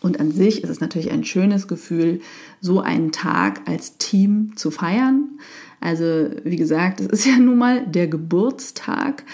Und 0.00 0.20
an 0.20 0.30
sich 0.30 0.62
ist 0.62 0.70
es 0.70 0.80
natürlich 0.80 1.10
ein 1.10 1.24
schönes 1.24 1.66
Gefühl, 1.66 2.20
so 2.60 2.80
einen 2.80 3.12
Tag 3.12 3.62
als 3.66 3.98
Team 3.98 4.52
zu 4.56 4.70
feiern. 4.70 5.38
Also 5.80 6.30
wie 6.44 6.56
gesagt, 6.56 7.00
es 7.00 7.06
ist 7.06 7.26
ja 7.26 7.38
nun 7.38 7.58
mal 7.58 7.86
der 7.86 8.06
Geburtstag, 8.06 9.24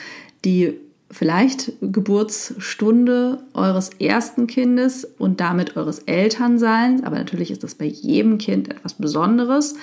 die 0.45 0.75
vielleicht 1.11 1.73
Geburtsstunde 1.81 3.45
eures 3.55 3.91
ersten 4.01 4.47
Kindes 4.47 5.05
und 5.05 5.41
damit 5.41 5.77
eures 5.77 6.01
Elternseins. 6.01 7.05
Aber 7.05 7.17
natürlich 7.17 7.51
ist 7.51 7.63
das 7.63 7.75
bei 7.75 7.85
jedem 7.85 8.39
Kind 8.39 8.71
etwas 8.71 8.95
Besonderes. 8.95 9.77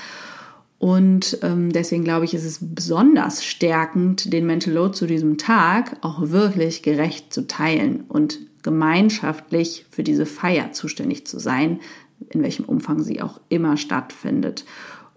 Und 0.78 1.38
ähm, 1.44 1.72
deswegen 1.72 2.04
glaube 2.04 2.26
ich, 2.26 2.34
ist 2.34 2.44
es 2.44 2.58
besonders 2.60 3.46
stärkend, 3.46 4.34
den 4.34 4.48
Mental 4.48 4.74
Load 4.74 4.96
zu 4.96 5.06
diesem 5.06 5.38
Tag 5.38 5.98
auch 6.02 6.32
wirklich 6.32 6.82
gerecht 6.82 7.32
zu 7.32 7.48
teilen 7.48 8.04
und 8.10 8.40
gemeinschaftlich 8.64 9.86
für 9.92 10.04
diese 10.04 10.26
Feier 10.26 10.72
zuständig 10.72 11.26
zu 11.26 11.40
sein, 11.40 11.80
in 12.30 12.44
welchem 12.44 12.66
Umfang 12.66 13.02
sie 13.04 13.22
auch 13.22 13.40
immer 13.50 13.78
stattfindet. 13.78 14.66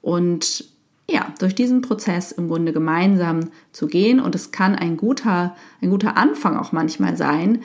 Und 0.01 0.65
ja, 1.09 1.33
durch 1.39 1.55
diesen 1.55 1.83
Prozess 1.83 2.33
im 2.33 2.49
Grunde 2.49 2.73
gemeinsam 2.73 3.51
zu 3.73 3.87
gehen. 3.87 4.21
Und 4.21 4.35
es 4.35 4.53
kann 4.53 4.75
ein 4.75 4.97
guter, 4.97 5.55
ein 5.83 5.91
guter 5.91 6.17
Anfang 6.17 6.57
auch 6.57 6.73
manchmal 6.73 7.17
sein, 7.17 7.63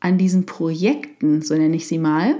an 0.00 0.18
diesen 0.18 0.44
Projekten, 0.44 1.40
so 1.40 1.54
nenne 1.54 1.76
ich 1.76 1.88
sie 1.88 1.98
mal, 1.98 2.36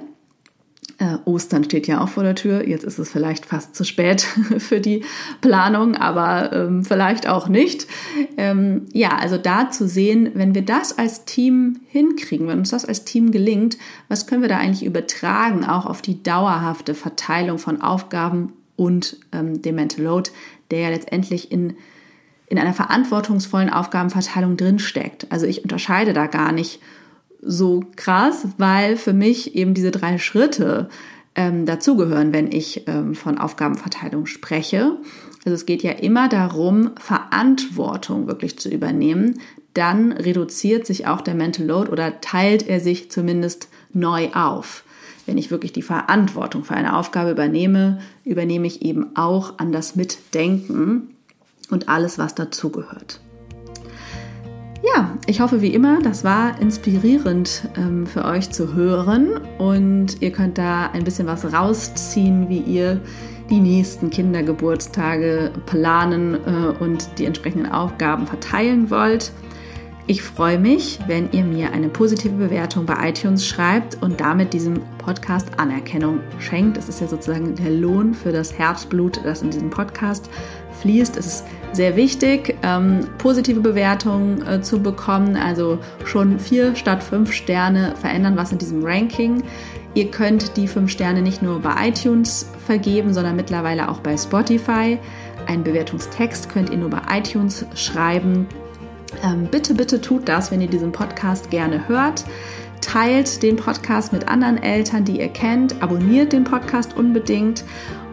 äh, 0.98 1.18
Ostern 1.24 1.64
steht 1.64 1.86
ja 1.86 2.00
auch 2.00 2.08
vor 2.08 2.22
der 2.22 2.34
Tür. 2.34 2.66
Jetzt 2.66 2.84
ist 2.84 2.98
es 2.98 3.10
vielleicht 3.10 3.44
fast 3.44 3.74
zu 3.74 3.84
spät 3.84 4.22
für 4.58 4.80
die 4.80 5.04
Planung, 5.40 5.94
aber 5.94 6.52
ähm, 6.52 6.84
vielleicht 6.84 7.28
auch 7.28 7.48
nicht. 7.48 7.86
Ähm, 8.36 8.86
ja, 8.92 9.16
also 9.16 9.36
da 9.36 9.70
zu 9.70 9.88
sehen, 9.88 10.30
wenn 10.34 10.54
wir 10.54 10.62
das 10.62 10.96
als 10.96 11.24
Team 11.24 11.80
hinkriegen, 11.88 12.48
wenn 12.48 12.60
uns 12.60 12.70
das 12.70 12.84
als 12.84 13.04
Team 13.04 13.30
gelingt, 13.30 13.76
was 14.08 14.26
können 14.26 14.42
wir 14.42 14.48
da 14.48 14.58
eigentlich 14.58 14.84
übertragen, 14.84 15.64
auch 15.64 15.86
auf 15.86 16.00
die 16.02 16.22
dauerhafte 16.22 16.94
Verteilung 16.94 17.58
von 17.58 17.82
Aufgaben 17.82 18.52
und 18.76 19.18
ähm, 19.32 19.60
dem 19.60 19.74
Mental 19.74 20.04
Load, 20.04 20.30
der 20.70 20.80
ja 20.80 20.88
letztendlich 20.88 21.52
in 21.52 21.74
in 22.48 22.58
einer 22.58 22.74
verantwortungsvollen 22.74 23.70
Aufgabenverteilung 23.70 24.56
drinsteckt. 24.56 25.26
Also 25.30 25.46
ich 25.46 25.64
unterscheide 25.64 26.12
da 26.12 26.26
gar 26.26 26.52
nicht 26.52 26.80
so 27.46 27.84
krass, 27.96 28.48
weil 28.58 28.96
für 28.96 29.12
mich 29.12 29.54
eben 29.54 29.74
diese 29.74 29.90
drei 29.90 30.18
Schritte 30.18 30.88
ähm, 31.34 31.66
dazugehören, 31.66 32.32
wenn 32.32 32.50
ich 32.50 32.86
ähm, 32.86 33.14
von 33.14 33.38
Aufgabenverteilung 33.38 34.26
spreche. 34.26 34.96
Also 35.44 35.54
es 35.54 35.66
geht 35.66 35.82
ja 35.82 35.92
immer 35.92 36.28
darum, 36.28 36.90
Verantwortung 36.98 38.26
wirklich 38.26 38.58
zu 38.58 38.68
übernehmen. 38.68 39.38
Dann 39.74 40.12
reduziert 40.12 40.86
sich 40.86 41.06
auch 41.06 41.20
der 41.20 41.34
Mental 41.34 41.66
Load 41.66 41.90
oder 41.90 42.20
teilt 42.20 42.66
er 42.66 42.80
sich 42.80 43.10
zumindest 43.10 43.68
neu 43.92 44.30
auf. 44.32 44.82
Wenn 45.26 45.38
ich 45.38 45.50
wirklich 45.50 45.72
die 45.72 45.82
Verantwortung 45.82 46.64
für 46.64 46.74
eine 46.74 46.96
Aufgabe 46.96 47.32
übernehme, 47.32 48.00
übernehme 48.24 48.66
ich 48.66 48.82
eben 48.82 49.14
auch 49.16 49.58
an 49.58 49.72
das 49.72 49.96
Mitdenken 49.96 51.16
und 51.70 51.88
alles, 51.88 52.18
was 52.18 52.34
dazugehört. 52.34 53.20
Ich 55.26 55.40
hoffe 55.40 55.60
wie 55.60 55.74
immer, 55.74 56.00
das 56.00 56.24
war 56.24 56.60
inspirierend 56.60 57.68
ähm, 57.76 58.06
für 58.06 58.24
euch 58.24 58.50
zu 58.50 58.74
hören 58.74 59.40
und 59.58 60.22
ihr 60.22 60.30
könnt 60.30 60.58
da 60.58 60.90
ein 60.92 61.04
bisschen 61.04 61.26
was 61.26 61.52
rausziehen, 61.52 62.48
wie 62.48 62.60
ihr 62.60 63.00
die 63.50 63.60
nächsten 63.60 64.10
Kindergeburtstage 64.10 65.52
planen 65.66 66.34
äh, 66.34 66.82
und 66.82 67.18
die 67.18 67.24
entsprechenden 67.24 67.70
Aufgaben 67.70 68.26
verteilen 68.26 68.90
wollt. 68.90 69.32
Ich 70.08 70.22
freue 70.22 70.58
mich, 70.58 71.00
wenn 71.08 71.32
ihr 71.32 71.42
mir 71.42 71.72
eine 71.72 71.88
positive 71.88 72.34
Bewertung 72.34 72.86
bei 72.86 73.08
iTunes 73.08 73.44
schreibt 73.44 74.00
und 74.02 74.20
damit 74.20 74.52
diesem 74.52 74.80
Podcast 74.98 75.58
Anerkennung 75.58 76.20
schenkt. 76.38 76.78
Es 76.78 76.88
ist 76.88 77.00
ja 77.00 77.08
sozusagen 77.08 77.56
der 77.56 77.72
Lohn 77.72 78.14
für 78.14 78.30
das 78.30 78.56
Herzblut, 78.56 79.20
das 79.24 79.42
in 79.42 79.50
diesem 79.50 79.68
Podcast 79.68 80.30
fließt. 80.80 81.16
Es 81.16 81.26
ist 81.26 81.44
sehr 81.76 81.94
wichtig, 81.94 82.56
ähm, 82.62 83.06
positive 83.18 83.60
Bewertungen 83.60 84.44
äh, 84.46 84.60
zu 84.62 84.82
bekommen. 84.82 85.36
Also 85.36 85.78
schon 86.04 86.40
vier 86.40 86.74
statt 86.74 87.02
fünf 87.02 87.32
Sterne 87.32 87.94
verändern 88.00 88.36
was 88.36 88.50
in 88.52 88.58
diesem 88.58 88.84
Ranking. 88.84 89.44
Ihr 89.94 90.10
könnt 90.10 90.56
die 90.56 90.68
fünf 90.68 90.90
Sterne 90.90 91.22
nicht 91.22 91.42
nur 91.42 91.60
bei 91.60 91.88
iTunes 91.88 92.50
vergeben, 92.66 93.14
sondern 93.14 93.36
mittlerweile 93.36 93.88
auch 93.88 94.00
bei 94.00 94.16
Spotify. 94.16 94.98
Einen 95.46 95.62
Bewertungstext 95.62 96.48
könnt 96.48 96.70
ihr 96.70 96.76
nur 96.76 96.90
bei 96.90 97.00
iTunes 97.18 97.64
schreiben. 97.74 98.46
Ähm, 99.24 99.48
bitte, 99.50 99.74
bitte 99.74 100.00
tut 100.00 100.28
das, 100.28 100.50
wenn 100.50 100.60
ihr 100.60 100.68
diesen 100.68 100.92
Podcast 100.92 101.50
gerne 101.50 101.88
hört. 101.88 102.24
Teilt 102.80 103.42
den 103.42 103.56
Podcast 103.56 104.12
mit 104.12 104.28
anderen 104.28 104.62
Eltern, 104.62 105.04
die 105.04 105.18
ihr 105.18 105.28
kennt. 105.28 105.82
Abonniert 105.82 106.32
den 106.32 106.44
Podcast 106.44 106.96
unbedingt 106.96 107.64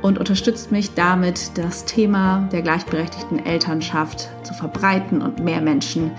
und 0.03 0.19
unterstützt 0.19 0.71
mich 0.71 0.93
damit, 0.93 1.57
das 1.57 1.85
Thema 1.85 2.47
der 2.51 2.61
gleichberechtigten 2.61 3.43
Elternschaft 3.43 4.29
zu 4.43 4.53
verbreiten 4.53 5.21
und 5.21 5.43
mehr 5.43 5.61
Menschen 5.61 6.11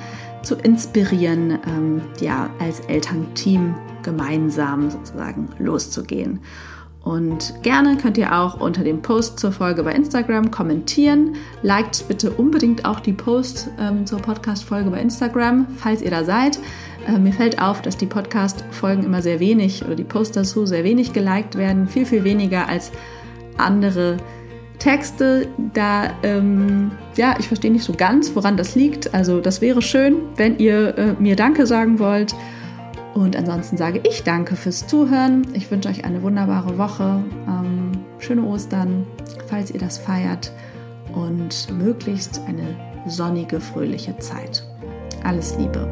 zu 0.42 0.56
inspirieren, 0.56 1.58
ähm, 1.66 2.02
ja, 2.20 2.50
als 2.58 2.80
Elternteam 2.80 3.74
gemeinsam 4.02 4.90
sozusagen 4.90 5.50
loszugehen. 5.58 6.40
Und 7.02 7.52
gerne 7.62 7.98
könnt 7.98 8.16
ihr 8.16 8.34
auch 8.34 8.58
unter 8.58 8.82
dem 8.82 9.02
Post 9.02 9.38
zur 9.38 9.52
Folge 9.52 9.82
bei 9.82 9.92
Instagram 9.92 10.50
kommentieren. 10.50 11.36
Liked 11.60 12.08
bitte 12.08 12.30
unbedingt 12.30 12.86
auch 12.86 13.00
die 13.00 13.12
Post 13.12 13.68
ähm, 13.78 14.06
zur 14.06 14.20
Podcast-Folge 14.20 14.88
bei 14.88 15.00
Instagram, 15.00 15.66
falls 15.76 16.00
ihr 16.00 16.10
da 16.10 16.24
seid. 16.24 16.58
Äh, 17.06 17.18
mir 17.18 17.34
fällt 17.34 17.60
auf, 17.60 17.82
dass 17.82 17.98
die 17.98 18.06
Podcast-Folgen 18.06 19.04
immer 19.04 19.20
sehr 19.20 19.40
wenig 19.40 19.84
oder 19.84 19.94
die 19.94 20.04
Posts 20.04 20.36
dazu 20.36 20.64
sehr 20.64 20.84
wenig 20.84 21.12
geliked 21.12 21.56
werden. 21.56 21.86
Viel, 21.86 22.06
viel 22.06 22.24
weniger 22.24 22.66
als 22.66 22.90
andere 23.56 24.16
Texte. 24.78 25.48
Da, 25.72 26.10
ähm, 26.22 26.92
ja, 27.16 27.36
ich 27.38 27.48
verstehe 27.48 27.70
nicht 27.70 27.84
so 27.84 27.92
ganz, 27.92 28.34
woran 28.34 28.56
das 28.56 28.74
liegt. 28.74 29.14
Also, 29.14 29.40
das 29.40 29.60
wäre 29.60 29.82
schön, 29.82 30.16
wenn 30.36 30.58
ihr 30.58 30.98
äh, 30.98 31.14
mir 31.18 31.36
Danke 31.36 31.66
sagen 31.66 31.98
wollt. 31.98 32.34
Und 33.14 33.36
ansonsten 33.36 33.76
sage 33.76 34.00
ich 34.02 34.24
danke 34.24 34.56
fürs 34.56 34.86
Zuhören. 34.88 35.46
Ich 35.54 35.70
wünsche 35.70 35.88
euch 35.88 36.04
eine 36.04 36.22
wunderbare 36.22 36.76
Woche, 36.78 37.22
ähm, 37.46 37.92
schöne 38.18 38.42
Ostern, 38.44 39.06
falls 39.46 39.70
ihr 39.70 39.78
das 39.78 39.98
feiert 39.98 40.50
und 41.14 41.68
möglichst 41.78 42.40
eine 42.48 42.76
sonnige, 43.06 43.60
fröhliche 43.60 44.18
Zeit. 44.18 44.66
Alles 45.22 45.56
Liebe. 45.56 45.88